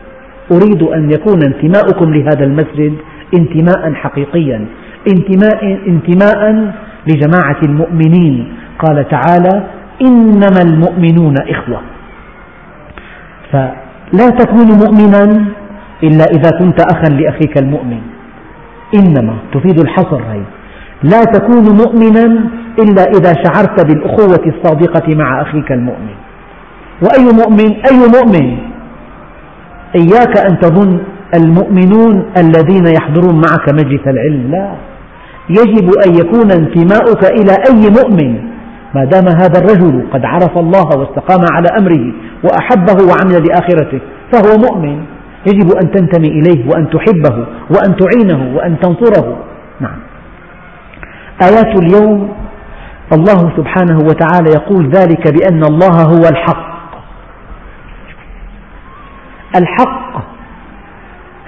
[0.51, 2.93] أريد أن يكون انتماؤكم لهذا المسجد
[3.39, 4.65] انتماء حقيقيا
[5.07, 6.73] انتماء, انتماء
[7.07, 8.53] لجماعة المؤمنين.
[8.79, 9.63] قال تعالى
[10.01, 11.81] إنما المؤمنون إخوة.
[13.51, 15.45] فلا تكون مؤمنا
[16.03, 17.99] إلا إذا كنت أخا لأخيك المؤمن.
[18.95, 20.41] إنما تفيد الحصر هي
[21.03, 26.15] لا تكون مؤمنا إلا إذا شعرت بالأخوة الصادقة مع أخيك المؤمن.
[27.03, 28.57] وأي مؤمن أي مؤمن.
[29.95, 30.99] إياك أن تظن
[31.35, 34.51] المؤمنون الذين يحضرون معك مجلس العلم.
[34.51, 34.75] لا.
[35.49, 38.46] يجب أن يكون انتماؤك إلى أي مؤمن.
[38.97, 43.99] ما دام هذا الرجل قد عرف الله واستقام على أمره وأحبه وعمل لآخرته
[44.31, 44.97] فهو مؤمن.
[45.47, 49.37] يجب أن تنتمي إليه وأن تحبه وأن تعينه وأن تنصره.
[49.79, 49.99] نعم.
[51.43, 52.29] آيات اليوم
[53.13, 56.67] الله سبحانه وتعالى يقول ذلك بأن الله هو الحق.
[59.61, 60.07] الحق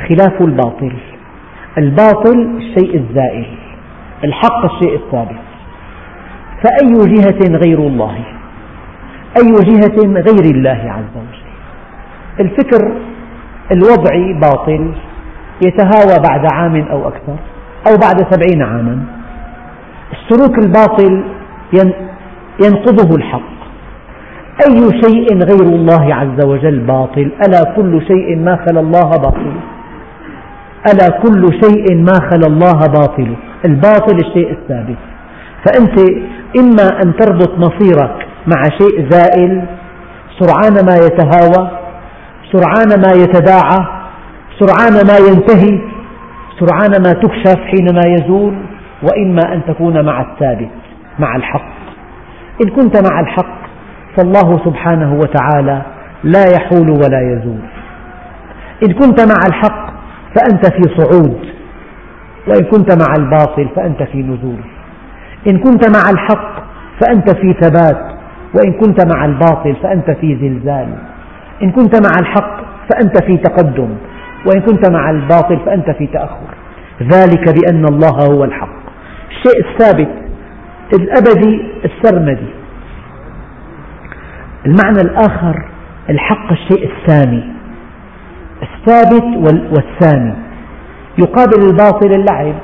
[0.09, 0.93] خلاف الباطل
[1.77, 3.47] الباطل الشيء الزائل
[4.23, 5.48] الحق الشيء الثابت
[6.63, 8.15] فأي جهة غير الله؟
[9.37, 11.49] أي جهة غير الله عز وجل؟
[12.39, 12.91] الفكر
[13.71, 14.91] الوضعي باطل
[15.65, 17.35] يتهاوى بعد عام أو أكثر
[17.87, 19.03] أو بعد سبعين عاما.
[20.11, 21.23] السلوك الباطل
[22.65, 23.59] ينقضه الحق.
[24.67, 29.53] أي شيء غير الله عز وجل باطل؟ ألا كل شيء ما خلا الله باطل؟
[30.93, 33.35] ألا كل شيء ما خلا الله باطل؟
[33.65, 34.97] الباطل الشيء الثابت.
[35.65, 35.99] فأنت
[36.57, 39.65] إما أن تربط مصيرك مع شيء زائل
[40.39, 41.71] سرعان ما يتهاوى
[42.51, 43.87] سرعان ما يتداعى
[44.59, 45.81] سرعان ما ينتهي
[46.59, 48.53] سرعان ما تكشف حينما يزول
[49.03, 50.69] وإما أن تكون مع الثابت
[51.19, 51.71] مع الحق.
[52.63, 53.59] إن كنت مع الحق
[54.17, 55.81] فالله سبحانه وتعالى
[56.23, 57.59] لا يحول ولا يزول.
[58.83, 59.93] إن كنت مع الحق
[60.35, 61.39] فأنت في صعود.
[62.47, 64.59] وإن كنت مع الباطل فأنت في نزول.
[65.47, 66.63] إن كنت مع الحق
[67.01, 68.05] فأنت في ثبات
[68.55, 70.87] وإن كنت مع الباطل فأنت في زلزال.
[71.63, 72.59] إن كنت مع الحق
[72.89, 73.89] فأنت في تقدم
[74.45, 76.49] وإن كنت مع الباطل فأنت في تأخر.
[77.01, 78.79] ذلك بأن الله هو الحق.
[79.29, 80.09] الشيء الثابت
[80.93, 82.49] الأبدي السرمدي.
[84.65, 85.65] المعنى الآخر
[86.09, 87.43] الحق الشيء الثاني.
[88.61, 90.33] الثابت والثاني.
[91.17, 92.55] يقابل الباطل اللعب.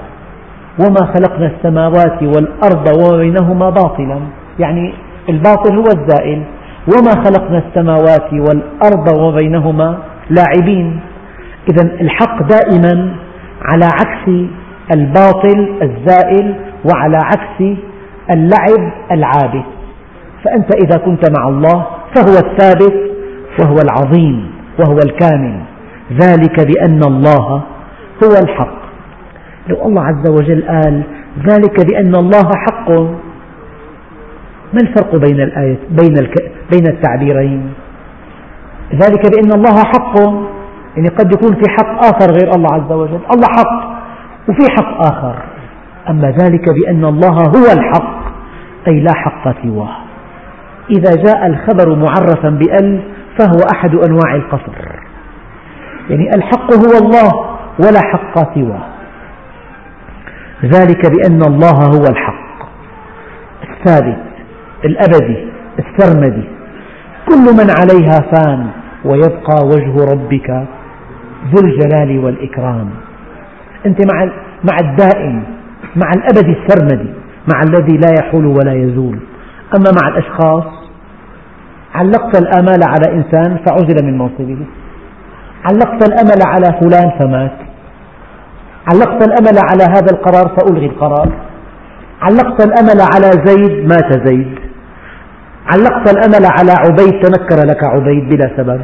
[0.80, 4.20] وما خلقنا السماوات والأرض وما بينهما باطلا.
[4.60, 4.94] يعني
[5.30, 6.44] الباطل هو الزائل.
[6.88, 9.98] وما خلقنا السماوات والأرض وما بينهما
[10.30, 11.00] لاعبين.
[11.70, 13.16] إذا الحق دائما
[13.62, 14.30] على عكس
[14.96, 16.56] الباطل الزائل
[16.86, 17.78] وعلى عكس
[18.36, 19.66] اللعب العابث
[20.44, 22.96] فأنت إذا كنت مع الله فهو الثابت
[23.60, 25.60] وهو العظيم وهو الكامل.
[26.12, 27.62] ذلك بأن الله
[28.24, 28.85] هو الحق.
[29.70, 31.04] لو الله عز وجل قال
[31.50, 32.90] ذلك بأن الله حق.
[34.74, 36.14] ما الفرق بين الآية بين
[36.72, 37.74] بين التعبيرين؟
[38.94, 40.20] ذلك بأن الله حق.
[40.96, 43.96] يعني قد يكون في حق آخر غير الله عز وجل، الله حق
[44.50, 45.36] وفي حق آخر،
[46.10, 48.16] أما ذلك بأن الله هو الحق
[48.88, 49.96] أي لا حق سواه،
[50.90, 53.00] إذا جاء الخبر معرفا بأل
[53.40, 54.86] فهو أحد أنواع القصر،
[56.10, 57.32] يعني الحق هو الله
[57.80, 58.84] ولا حق سواه،
[60.66, 62.70] ذلك بأن الله هو الحق.
[63.64, 64.18] الثابت
[64.86, 65.48] الأبدي
[65.80, 66.48] السرمدي
[67.28, 68.68] كل من عليها فان
[69.06, 70.50] ويبقى وجه ربك
[71.52, 72.90] ذو الجلال والإكرام.
[73.86, 74.26] أنت مع
[74.72, 75.44] مع الدائم
[75.96, 77.10] مع الأبدي السرمدي
[77.54, 79.20] مع الذي لا يحول ولا يزول.
[79.76, 80.64] أما مع الأشخاص
[81.96, 84.66] علقت الآمال على إنسان فعزل من منصبه
[85.64, 87.65] علقت الأمل على فلان فمات.
[88.94, 91.32] علقت الأمل على هذا القرار فألغي القرار.
[92.22, 94.60] علقت الأمل على زيد مات زيد.
[95.74, 98.82] علقت الأمل على عبيد تنكر لك عبيد بلا سبب.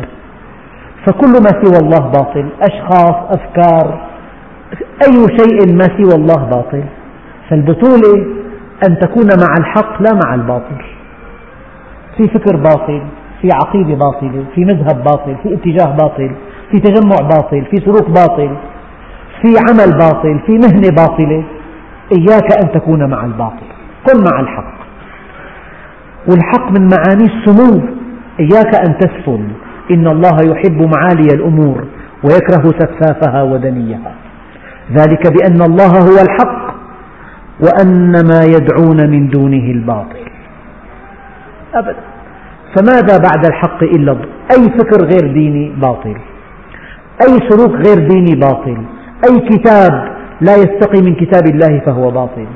[1.05, 4.01] فكل ما سوى الله باطل أشخاص أفكار
[5.07, 6.83] أي شيء ما سوى الله باطل.
[7.49, 8.25] فالبطولة
[8.89, 10.81] أن تكون مع الحق لا مع الباطل.
[12.17, 13.01] في فكر باطل
[13.41, 16.31] في عقيدة باطلة في مذهب باطل في اتجاه باطل
[16.71, 18.57] في تجمع باطل في سلوك باطل.
[19.41, 21.43] في عمل باطل في مهنة باطلة
[22.17, 23.65] إياك أن تكون مع الباطل.
[24.07, 24.73] كن مع الحق.
[26.29, 27.81] والحق من معاني السمو.
[28.39, 29.47] إياك أن تسفل
[29.91, 31.83] إن الله يحب معالي الأمور
[32.23, 34.11] ويكره سفافها ودنيها.
[34.91, 36.75] ذلك بأن الله هو الحق
[37.59, 40.25] وأن ما يدعون من دونه الباطل.
[41.73, 41.95] أبدا.
[42.75, 44.11] فماذا بعد الحق إلا
[44.51, 46.15] أي فكر غير ديني باطل.
[47.27, 48.77] أي سلوك غير ديني باطل.
[49.29, 49.91] أي كتاب
[50.41, 52.47] لا يستقي من كتاب الله فهو باطل.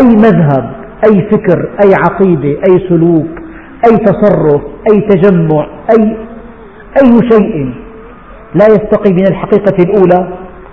[0.00, 0.72] أي مذهب
[1.06, 3.30] أي فكر أي عقيدة أي سلوك
[3.90, 4.62] أي تصرف
[4.92, 6.16] أي تجمع أي
[7.02, 7.74] أي شيء
[8.54, 10.28] لا يستقي من الحقيقة الأولى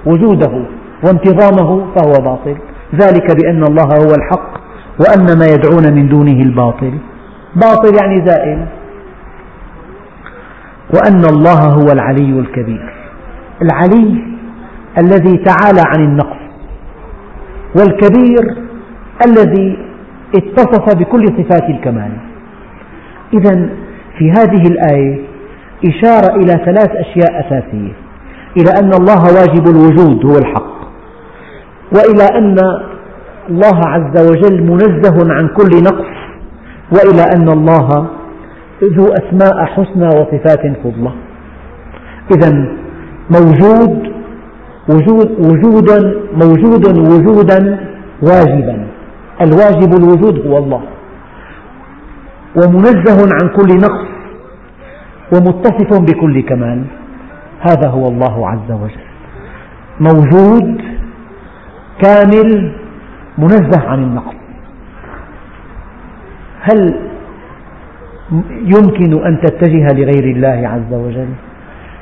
[0.05, 0.65] وجوده
[1.03, 2.57] وانتظامه فهو باطل.
[2.95, 4.59] ذلك بأن الله هو الحق
[4.99, 6.93] وأن ما يدعون من دونه الباطل.
[7.55, 8.65] باطل يعني زائل.
[10.93, 12.93] وأن الله هو العلي الكبير.
[13.61, 14.38] العلي
[14.97, 16.39] الذي تعالى عن النقص
[17.75, 18.55] والكبير
[19.27, 19.77] الذي
[20.35, 22.11] اتصف بكل صفات الكمال.
[23.33, 23.69] إذا
[24.17, 25.19] في هذه الآية
[25.87, 27.93] إشارة إلى ثلاث أشياء أساسية
[28.57, 30.79] إلى أن الله واجب الوجود هو الحق
[31.95, 32.55] وإلى أن
[33.49, 36.19] الله عز وجل منزه عن كل نقص
[36.91, 38.07] وإلى أن الله
[38.97, 41.13] ذو أسماء حسنى وصفات فضلة.
[42.35, 42.67] إذا
[43.29, 44.18] موجود
[44.89, 45.99] وجود وجودا
[46.33, 47.59] موجود وجودا
[48.21, 48.87] واجبا.
[49.41, 50.81] الواجب الوجود هو الله.
[52.57, 54.07] ومنزه عن كل نقص
[55.33, 56.83] ومتصف بكل كمال.
[57.59, 59.05] هذا هو الله عز وجل.
[59.99, 60.81] موجود
[62.01, 62.71] كامل
[63.37, 64.35] منزه عن النقص.
[66.61, 66.79] هل
[68.75, 71.29] يمكن أن تتجه لغير الله عز وجل؟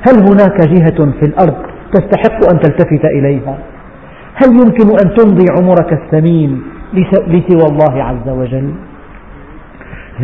[0.06, 1.56] هل هناك جهة في الأرض
[1.92, 3.58] تستحق أن تلتفت إليها.
[4.34, 6.62] هل يمكن أن تمضي عمرك الثمين
[7.26, 8.72] لسوى الله عز وجل؟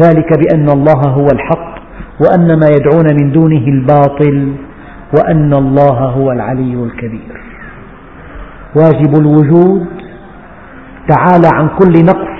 [0.02, 1.74] ذلك بأن الله هو الحق
[2.20, 4.52] وأن ما يدعون من دونه الباطل
[5.18, 7.40] وأن الله هو العلي الكبير.
[8.76, 9.86] واجب الوجود.
[11.08, 12.34] تعالى عن كل نقص.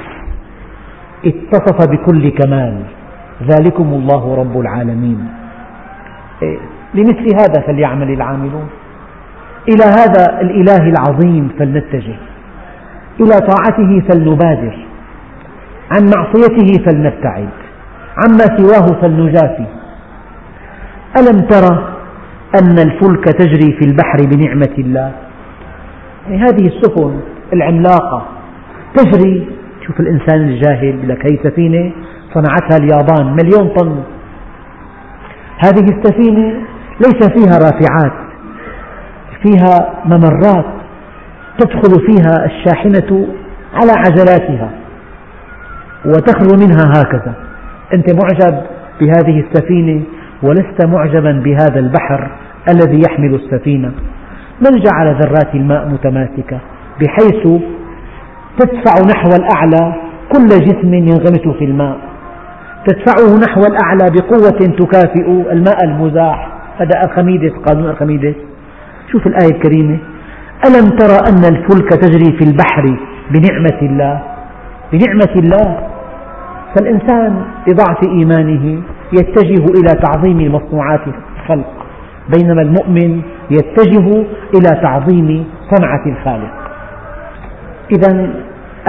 [1.24, 2.80] اتصف بكل كمال.
[3.50, 5.28] ذلكم الله رب العالمين.
[6.42, 6.58] إيه،
[6.94, 8.68] لمثل هذا فليعمل العاملون.
[9.68, 12.16] إلى هذا الإله العظيم فلنتجه.
[13.20, 14.78] إلى طاعته فلنبادر.
[15.92, 17.48] عن معصيته فلنبتعد.
[18.24, 19.66] عما سواه فلنجافي.
[21.18, 21.94] ألم ترى
[22.62, 25.12] أن الفلك تجري في البحر بنعمة الله؟
[26.28, 27.20] يعني هذه السفن
[27.52, 28.26] العملاقة
[28.96, 29.48] تجري.
[29.86, 31.92] شوف الإنسان الجاهل لك هي سفينة
[32.34, 34.02] صنعتها اليابان مليون طن.
[35.58, 36.54] هذه السفينة
[37.00, 38.23] ليس فيها رافعات.
[39.44, 40.64] فيها ممرات
[41.58, 43.26] تدخل فيها الشاحنة
[43.74, 44.70] على عجلاتها
[46.06, 47.34] وتخلو منها هكذا.
[47.94, 48.62] أنت معجب
[49.00, 50.02] بهذه السفينة
[50.42, 52.30] ولست معجبا بهذا البحر
[52.68, 53.92] الذي يحمل السفينة.
[54.60, 56.58] من جعل ذرات الماء متماسكة؟
[57.00, 57.62] بحيث
[58.58, 59.94] تدفع نحو الأعلى
[60.32, 61.98] كل جسم ينغمس في الماء.
[62.86, 66.48] تدفعه نحو الأعلى بقوة تكافئ الماء المزاح.
[66.78, 68.34] هذا أرخميدس قانون أرخميدس
[69.14, 69.98] شوف الآية الكريمة.
[70.66, 72.84] ألم ترى أن الفلك تجري في البحر
[73.30, 74.22] بنعمة الله؟
[74.92, 75.78] بنعمة الله.
[76.74, 81.00] فالإنسان بضعف إيمانه يتجه إلى تعظيم مصنوعات
[81.36, 81.72] الخلق
[82.36, 85.44] بينما المؤمن يتجه إلى تعظيم
[85.74, 86.54] صنعة الخالق.
[87.96, 88.12] إذا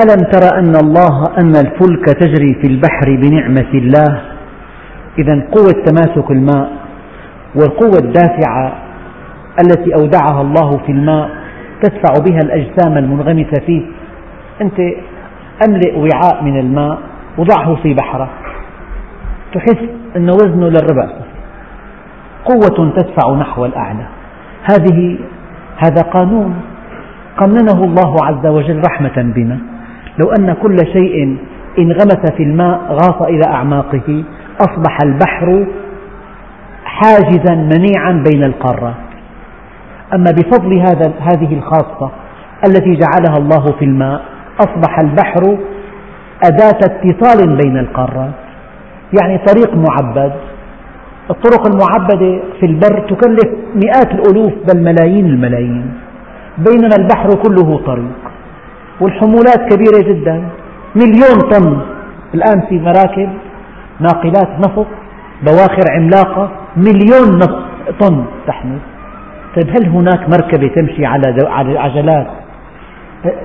[0.03, 4.21] ألم ترى أن الله أن الفلك تجري في البحر بنعمة الله؟
[5.19, 6.71] إذا قوة تماسك الماء
[7.55, 8.84] والقوة الدافعة
[9.59, 11.29] التي أودعها الله في الماء
[11.81, 13.81] تدفع بها الأجسام المنغمسة فيه.
[14.61, 14.79] أنت
[15.67, 16.99] أملئ وعاء من الماء
[17.37, 18.29] وضعه في بحرة.
[19.53, 19.79] تحس
[20.15, 21.09] أن وزنه للربع.
[22.45, 24.05] قوة تدفع نحو الأعلى.
[24.71, 25.17] هذه
[25.77, 26.55] هذا قانون.
[27.37, 29.57] قننه الله عز وجل رحمة بنا.
[30.23, 31.37] لو أن كل شيء
[31.79, 34.23] انغمس في الماء غاص إلى أعماقه
[34.61, 35.65] أصبح البحر
[36.85, 39.04] حاجزا منيعا بين القارات.
[40.15, 42.11] أما بفضل هذا هذه الخاصة
[42.67, 44.21] التي جعلها الله في الماء
[44.59, 45.57] أصبح البحر
[46.43, 48.33] أداة اتصال بين القارات.
[49.21, 50.33] يعني طريق معبد
[51.29, 55.93] الطرق المعبدة في البر تكلف مئات الألوف بل ملايين الملايين.
[56.57, 58.17] بينما البحر كله طريق
[59.01, 60.43] والحمولات كبيرة جدا.
[60.95, 61.77] مليون طن
[62.33, 63.29] الآن في مراكب
[63.99, 64.87] ناقلات نفط
[65.43, 67.39] بواخر عملاقة مليون
[67.99, 68.79] طن تحمل.
[69.55, 72.27] طيب هل هناك مركبة تمشي على العجلات؟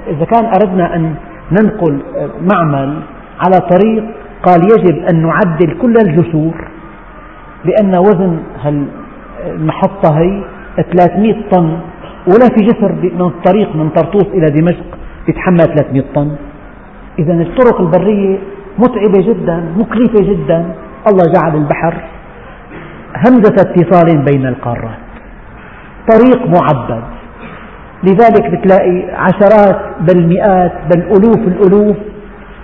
[0.09, 1.15] إذا كان أردنا أن
[1.53, 1.99] ننقل
[2.53, 3.01] معمل
[3.41, 4.05] على طريق
[4.43, 6.55] قال يجب أن نعدل كل الجسور
[7.65, 8.39] لأن وزن
[9.47, 10.43] المحطة هي
[10.93, 11.79] 300 طن
[12.27, 14.99] ولا في جسر من الطريق من طرطوس إلى دمشق
[15.29, 16.37] يتحمل 300 طن.
[17.19, 18.39] إذا الطرق البرية
[18.79, 20.75] متعبة جدا مكلفة جدا.
[21.11, 21.95] الله جعل البحر
[23.27, 25.10] همزة اتصال بين القارات.
[26.09, 27.03] طريق معبد.
[28.03, 31.97] لذلك بتلاقي عشرات بل مئات بل ألوف الألوف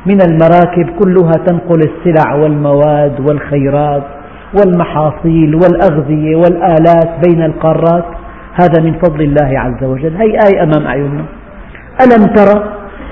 [0.07, 4.03] من المراكب كلها تنقل السلع والمواد والخيرات
[4.59, 8.05] والمحاصيل والأغذية والآلات بين القارات.
[8.61, 10.16] هذا من فضل الله عز وجل.
[10.16, 11.24] هي آية أمام أعيننا.
[12.01, 12.64] ألم ترى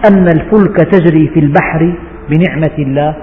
[0.09, 1.95] أن الفلك تجري في البحر
[2.31, 3.14] بنعمة الله؟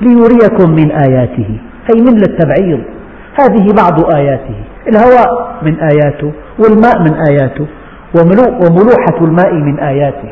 [0.00, 1.58] ليريكم من آياته.
[1.94, 2.80] هي من للتبعيض.
[3.40, 4.54] هذه بعض آياته.
[4.90, 7.66] الهواء من آياته والماء من آياته
[8.16, 10.30] وملوحة الماء من آياته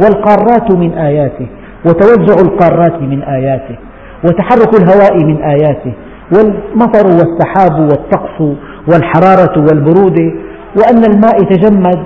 [0.00, 1.46] والقارات من آياته
[1.86, 3.76] وتوزع القارات من آياته
[4.24, 5.92] وتحرك الهواء من آياته
[6.36, 8.56] والمطر والسحاب والطقس
[8.92, 10.32] والحرارة والبرودة
[10.76, 12.02] وأن الماء يتجمد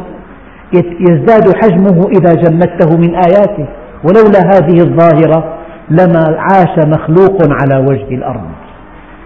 [1.10, 3.66] يزداد حجمه إذا جمدته من آياته
[4.04, 5.56] ولولا هذه الظاهرة
[5.90, 8.50] لما عاش مخلوق على وجه الأرض.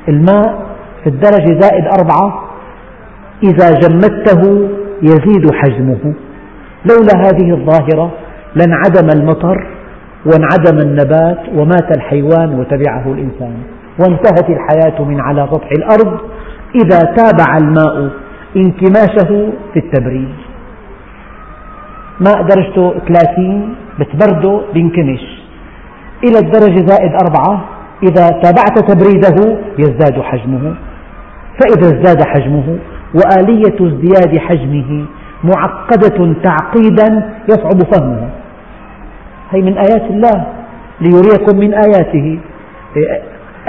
[0.08, 0.69] الماء
[1.04, 2.44] في الدرجة زائد أربعة
[3.42, 4.68] إذا جمدته
[5.02, 6.14] يزيد حجمه.
[6.90, 8.12] لولا هذه الظاهرة
[8.54, 9.66] لانعدم المطر
[10.26, 13.54] وانعدم النبات ومات الحيوان وتبعه الإنسان.
[13.98, 16.18] وانتهت الحياة من على سطح الأرض
[16.74, 18.10] إذا تابع الماء
[18.56, 20.34] انكماشه في التبريد.
[22.20, 25.40] ماء درجته 30 بتبرده بينكمش.
[26.24, 27.64] إلى الدرجة زائد أربعة
[28.02, 30.74] إذا تابعت تبريده يزداد حجمه.
[31.60, 32.78] فإذا ازداد حجمه
[33.14, 35.04] وآلية ازدياد حجمه
[35.44, 38.30] معقدة تعقيدا يصعب فهمها
[39.50, 40.46] هي من آيات الله
[41.00, 42.38] ليريكم من آياته.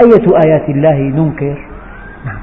[0.02, 1.58] أية آيات الله ننكر؟
[2.26, 2.40] نعم.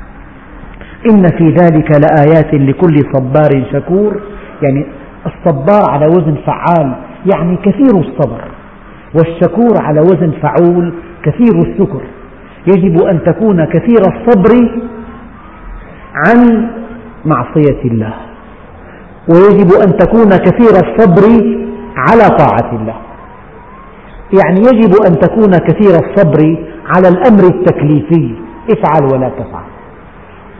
[1.11, 4.21] إن في ذلك لآيات لكل صبار شكور.
[4.61, 4.85] يعني
[5.25, 6.95] الصبار على وزن فعال
[7.33, 8.41] يعني كثير الصبر
[9.15, 10.93] والشكور على وزن فعول
[11.23, 12.01] كثير الشكر.
[12.67, 14.69] يجب أن تكون كثير الصبر
[16.15, 16.69] عن
[17.25, 18.13] معصية الله.
[19.33, 21.25] ويجب أن تكون كثير الصبر
[21.97, 22.95] على طاعة الله.
[24.43, 28.35] يعني يجب أن تكون كثير الصبر على الأمر التكليفي.
[28.71, 29.69] افعل ولا تفعل.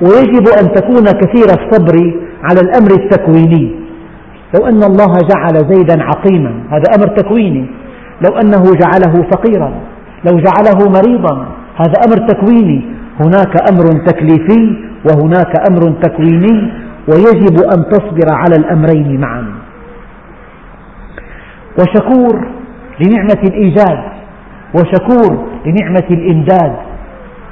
[0.02, 3.76] ويجب أن تكون كثير الصبر على الأمر التكويني.
[4.56, 7.66] لو أن الله جعل زيدا عقيما هذا أمر تكويني.
[8.28, 9.74] لو أنه جعله فقيرا
[10.32, 12.82] لو جعله مريضا هذا أمر تكويني.
[13.20, 16.72] هناك أمر تكليفي وهناك أمر تكويني
[17.10, 19.46] ويجب أن تصبر على الأمرين معا.
[21.80, 22.48] وشكور
[23.02, 24.00] لنعمة الإيجاد
[24.76, 26.76] وشكور لنعمة الإمداد.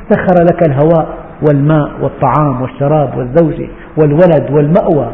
[0.10, 1.18] سخر لك الهواء
[1.48, 3.68] والماء والطعام والشراب والزوجة
[3.98, 5.12] والولد والمأوى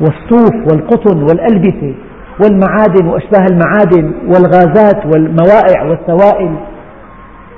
[0.00, 1.94] والصوف والقطن والألبسة
[2.42, 6.56] والمعادن وأشباه المعادن والغازات والموائع والسوائل.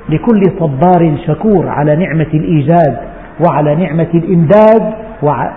[0.08, 2.98] لكل صبار شكور على نعمة الإيجاد.
[3.46, 4.94] وعلى نعمة الإمداد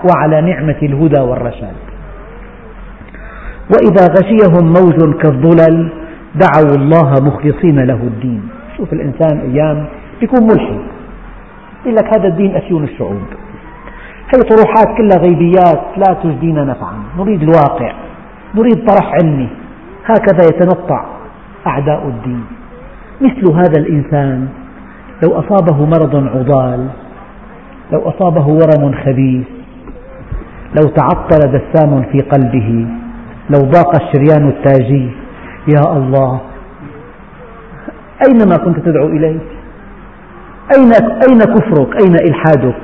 [0.09, 1.75] وعلى نعمة الهدى والرشاد.
[3.73, 5.89] وإذا غشيهم موج كالظلل
[6.35, 8.41] دعوا الله مخلصين له الدين.
[8.77, 9.85] شوف الإنسان أيام
[10.21, 10.81] يكون ملحد.
[11.81, 13.21] يقول لك هذا الدين أفيون الشعوب.
[14.35, 16.93] هي طروحات كلها غيبيات لا تجدينا نفعا.
[17.17, 17.93] نريد الواقع.
[18.55, 19.49] نريد طرح علمي.
[20.05, 21.05] هكذا يتنطع
[21.67, 22.45] أعداء الدين.
[23.21, 24.47] مثل هذا الإنسان
[25.23, 26.87] لو أصابه مرض عضال
[27.91, 29.47] لو أصابه ورم خبيث
[30.75, 32.85] لو تعطل دسام في قلبه
[33.49, 35.09] لو ضاق الشريان التاجي.
[35.67, 36.41] يا الله
[38.27, 39.39] أين ما كنت تدعو إليه
[40.75, 40.91] أين,
[41.27, 42.81] أين كفرك؟ أين إلحادك؟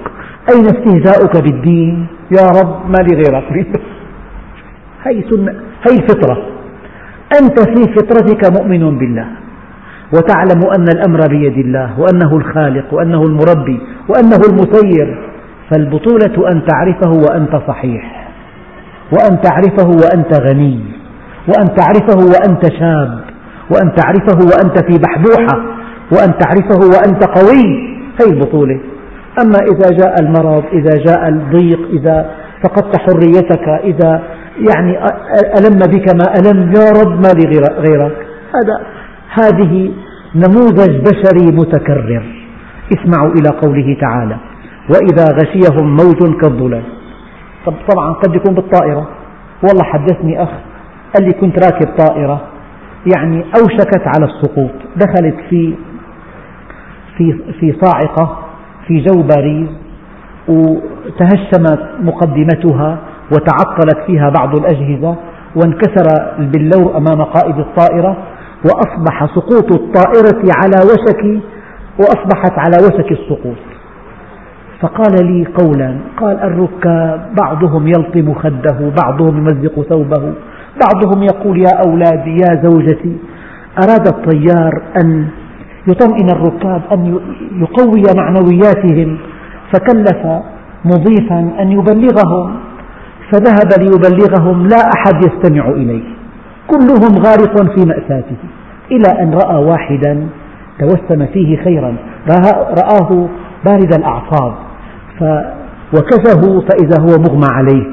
[0.53, 3.47] أين استهزاؤك بالدين؟ يا رب ما لي غيرك.
[5.05, 5.23] هي,
[5.87, 6.37] هي الفطرة.
[7.41, 9.27] أنت في فطرتك مؤمن بالله.
[10.13, 13.79] وتعلم أن الأمر بيد الله وأنه الخالق وأنه المربي
[14.09, 15.27] وأنه المسير
[15.71, 18.27] فالبطولة أن تعرفه وأنت صحيح
[19.11, 20.79] وأن تعرفه وأنت غني
[21.47, 23.19] وأن تعرفه وأنت شاب
[23.71, 25.77] وأن تعرفه وأنت في بحبوحة
[26.11, 27.87] وأن تعرفه وأنت قوي
[28.21, 28.79] هذه البطولة.
[29.41, 32.29] أما إذا جاء المرض إذا جاء الضيق إذا
[32.63, 34.21] فقدت حريتك إذا
[34.71, 34.97] يعني
[35.59, 38.15] ألم بك ما ألم يا رب ما لي غيرك.
[38.55, 38.81] هذا
[39.41, 39.91] هذه
[40.35, 42.23] نموذج بشري متكرر.
[42.97, 44.37] اسمعوا إلى قوله تعالى
[44.89, 46.83] وإذا غشيهم موج كالظلال.
[47.65, 49.07] طب طبعا قد يكون بالطائرة.
[49.63, 50.49] والله حدثني أخ
[51.15, 52.41] قال لي كنت راكب طائرة.
[53.15, 54.71] يعني أوشكت على السقوط.
[54.95, 55.73] دخلت في
[57.17, 58.37] في في صاعقة
[58.87, 59.69] في جو باريس
[60.47, 62.97] وتهشمت مقدمتها
[63.31, 65.15] وتعطلت فيها بعض الأجهزة
[65.55, 66.05] وانكسر
[66.39, 68.17] البلور أمام قائد الطائرة
[68.65, 71.41] وأصبح سقوط الطائرة على وشك
[71.99, 73.57] وأصبحت على وشك السقوط.
[74.81, 80.33] فقال لي قولا قال الركاب بعضهم يلطم خده بعضهم يمزق ثوبه
[80.85, 83.17] بعضهم يقول يا أولادي يا زوجتي
[83.83, 85.27] أراد الطيار أن
[85.87, 87.19] يطمئن الركاب أن
[87.61, 89.17] يقوي معنوياتهم
[89.73, 90.41] فكلف
[90.85, 92.55] مضيفا أن يبلغهم.
[93.31, 96.16] فذهب ليبلغهم لا أحد يستمع إليه.
[96.67, 98.37] كلهم غارق في مأساته
[98.91, 100.27] إلى أن رأى واحدا
[100.79, 101.95] توسم فيه خيرا.
[102.83, 103.27] رآه
[103.65, 104.53] بارد الأعصاب
[105.19, 107.83] فوكزه فإذا هو مغمى عليه.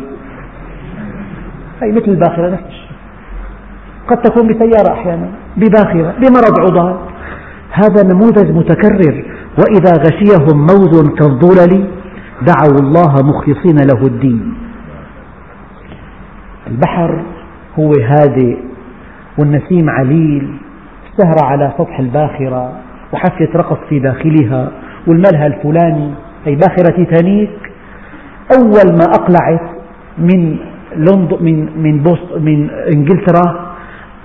[1.83, 2.75] هي مثل الباخرة نفس
[4.09, 6.97] قد تكون بسيارة أحيانا بباخرة بمرض عضال.
[7.71, 9.25] هذا نموذج متكرر.
[9.59, 11.87] وإذا غشيهم موج كالظلل
[12.43, 14.55] دعوا الله مخلصين له الدين.
[16.67, 17.23] البحر
[17.79, 18.57] هو هادئ
[19.39, 20.57] والنسيم عليل
[21.11, 22.73] السهرة على سطح الباخرة
[23.13, 24.71] وحفلة رقص في داخلها
[25.07, 26.11] والملهى الفلاني
[26.45, 27.51] هي باخرة تيتانيك
[28.59, 29.71] أول ما أقلعت
[30.19, 30.57] من
[30.97, 33.75] لندن من من بوست من إنجلترا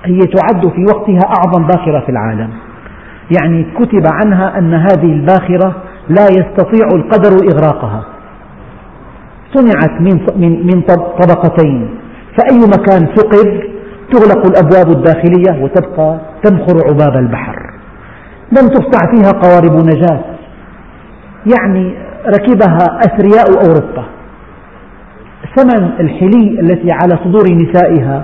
[0.06, 2.50] هي تعد في وقتها أعظم باخرة في العالم.
[3.40, 5.76] يعني كتب عنها أن هذه الباخرة
[6.10, 8.04] لا يستطيع القدر إغراقها.
[9.54, 10.82] صنعت من من
[11.22, 11.90] طبقتين.
[12.40, 13.62] فأي مكان ثقب
[14.12, 17.74] تغلق الأبواب الداخلية وتبقى تمخر عباب البحر.
[18.52, 20.22] لم تصنع فيها قوارب نجاة.
[21.56, 21.94] يعني
[22.28, 24.06] ركبها أثرياء أوروبا.
[25.56, 28.24] ثمن الحلي التي على صدور نسائها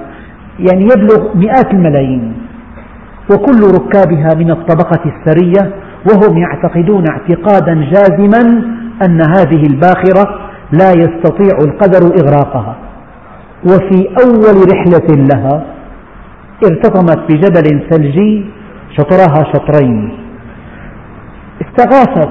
[0.60, 2.34] يعني يبلغ مئات الملايين.
[3.32, 5.72] وكل ركابها من الطبقة الثرية
[6.12, 8.42] وهم يعتقدون اعتقادا جازما
[9.06, 10.40] أن هذه الباخرة
[10.72, 12.85] لا يستطيع القدر إغراقها.
[13.66, 15.66] وفي أول رحلة لها
[16.66, 18.46] ارتطمت بجبل ثلجي
[18.98, 20.18] شطرها شطرين.
[21.62, 22.30] استغاثت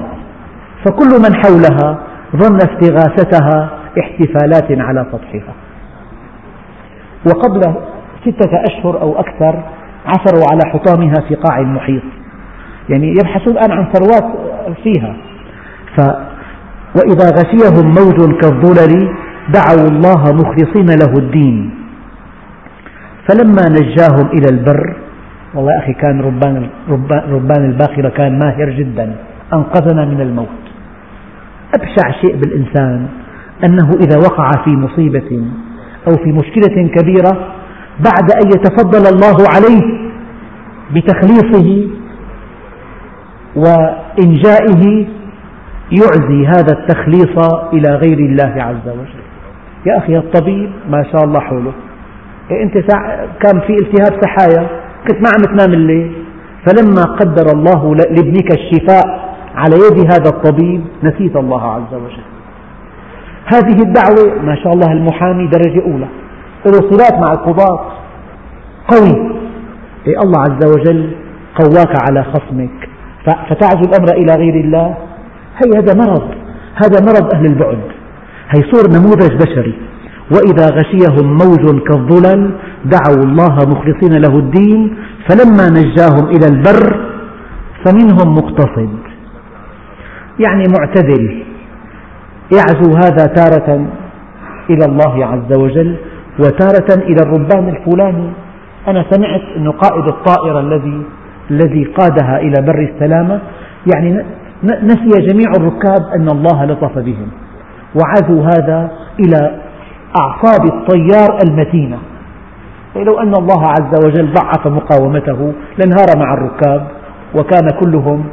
[0.85, 1.97] فكل من حولها
[2.35, 3.69] ظن استغاثتها
[3.99, 5.53] احتفالات على سطحها.
[7.27, 7.61] وقبل
[8.21, 9.63] ستة أشهر أو أكثر
[10.05, 12.03] عثروا على حطامها في قاع المحيط.
[12.89, 14.35] يعني يبحثون الآن عن ثروات
[14.83, 15.15] فيها.
[15.97, 16.01] ف
[16.95, 19.15] وإذا غشيهم موج كالظلل
[19.53, 21.69] دعوا الله مخلصين له الدين.
[23.29, 24.95] فلما نجاهم إلى البر
[25.53, 26.69] والله أخي كان ربان,
[27.29, 29.15] ربان الباخرة كان ماهر جدا
[29.53, 30.63] أنقذنا من الموت.
[31.77, 33.07] أبشع شيء بالإنسان
[33.65, 35.45] أنه إذا وقع في مصيبة
[36.07, 37.33] أو في مشكلة كبيرة
[37.99, 40.09] بعد أن يتفضل الله عليه
[40.93, 41.87] بتخليصه
[43.55, 45.07] وإنجائه
[45.91, 47.37] يعزي هذا التخليص
[47.73, 49.24] إلى غير الله عز وجل.
[49.85, 51.71] يا أخي الطبيب ما شاء الله حوله.
[52.51, 52.73] إيه أنت
[53.43, 54.67] كان في التهاب سحايا.
[55.07, 56.11] كنت ما عم تنام الليل
[56.65, 62.25] فلما قدر الله لابنك الشفاء على يد هذا الطبيب نسيت الله عز وجل.
[63.53, 66.07] هذه الدعوة ما شاء الله المحامي درجة أولى.
[66.65, 67.79] له صلات مع القضاة.
[68.87, 69.31] قوي.
[70.07, 71.11] إيه الله عز وجل
[71.55, 72.89] قواك على خصمك.
[73.49, 74.95] فتعزو الأمر إلى غير الله.
[75.55, 76.27] هي هذا مرض.
[76.83, 77.94] هذا مرض أهل البعد.
[78.49, 79.73] هي صور نموذج بشري.
[80.33, 82.51] وإذا غشيهم موج كالظلل
[82.85, 84.95] دعوا الله مخلصين له الدين
[85.29, 86.99] فلما نجاهم إلى البر
[87.85, 88.89] فمنهم مقتصد.
[90.39, 91.43] يعني معتدل
[92.57, 93.87] يعزو هذا تارة
[94.69, 95.95] إلى الله عز وجل
[96.39, 98.29] وتارة إلى الربان الفلاني.
[98.87, 101.01] أنا سمعت أن قائد الطائرة الذي
[101.51, 103.39] الذي قادها إلى بر السلامة.
[103.95, 104.25] يعني
[104.63, 107.27] نسي جميع الركاب أن الله لطف بهم.
[107.95, 109.61] وعزوا هذا إلى
[110.21, 111.97] أعصاب الطيار المتينة.
[112.95, 116.87] لو أن الله عز وجل ضعف مقاومته لانهار مع الركاب
[117.35, 118.23] وكان كلهم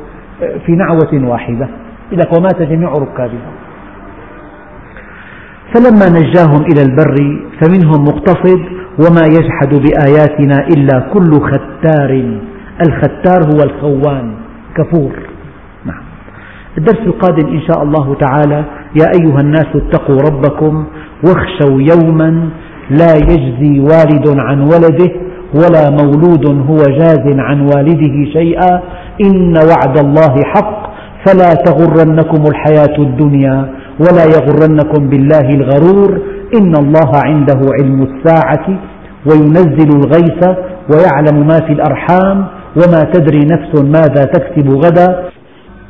[0.67, 1.69] في نعوة واحدة.
[2.13, 3.51] لك ومات جميع ركابها
[5.75, 8.61] فلما نجاهم إلى البر فمنهم مقتصد
[8.99, 12.39] وما يجحد بآياتنا إلا كل ختار.
[12.87, 14.35] الختار هو الخوان
[14.77, 15.13] كفور.
[16.79, 18.65] الدرس القادم إن شاء الله تعالى.
[19.01, 20.85] يا أيها الناس اتقوا ربكم
[21.27, 22.49] واخشوا يوما
[22.91, 25.13] لا يجزي والد عن ولده
[25.55, 28.81] ولا مولود هو جاز عن والده شيئا.
[29.25, 30.93] إن وعد الله حق.
[31.27, 33.69] فلا تغرنكم الحياة الدنيا
[34.01, 36.21] ولا يغرنكم بالله الغرور.
[36.59, 38.67] إن الله عنده علم الساعة
[39.31, 40.41] وينزل الغيث
[40.91, 42.47] ويعلم ما في الأرحام.
[42.77, 45.09] وما تدري نفس ماذا تكسب غدا.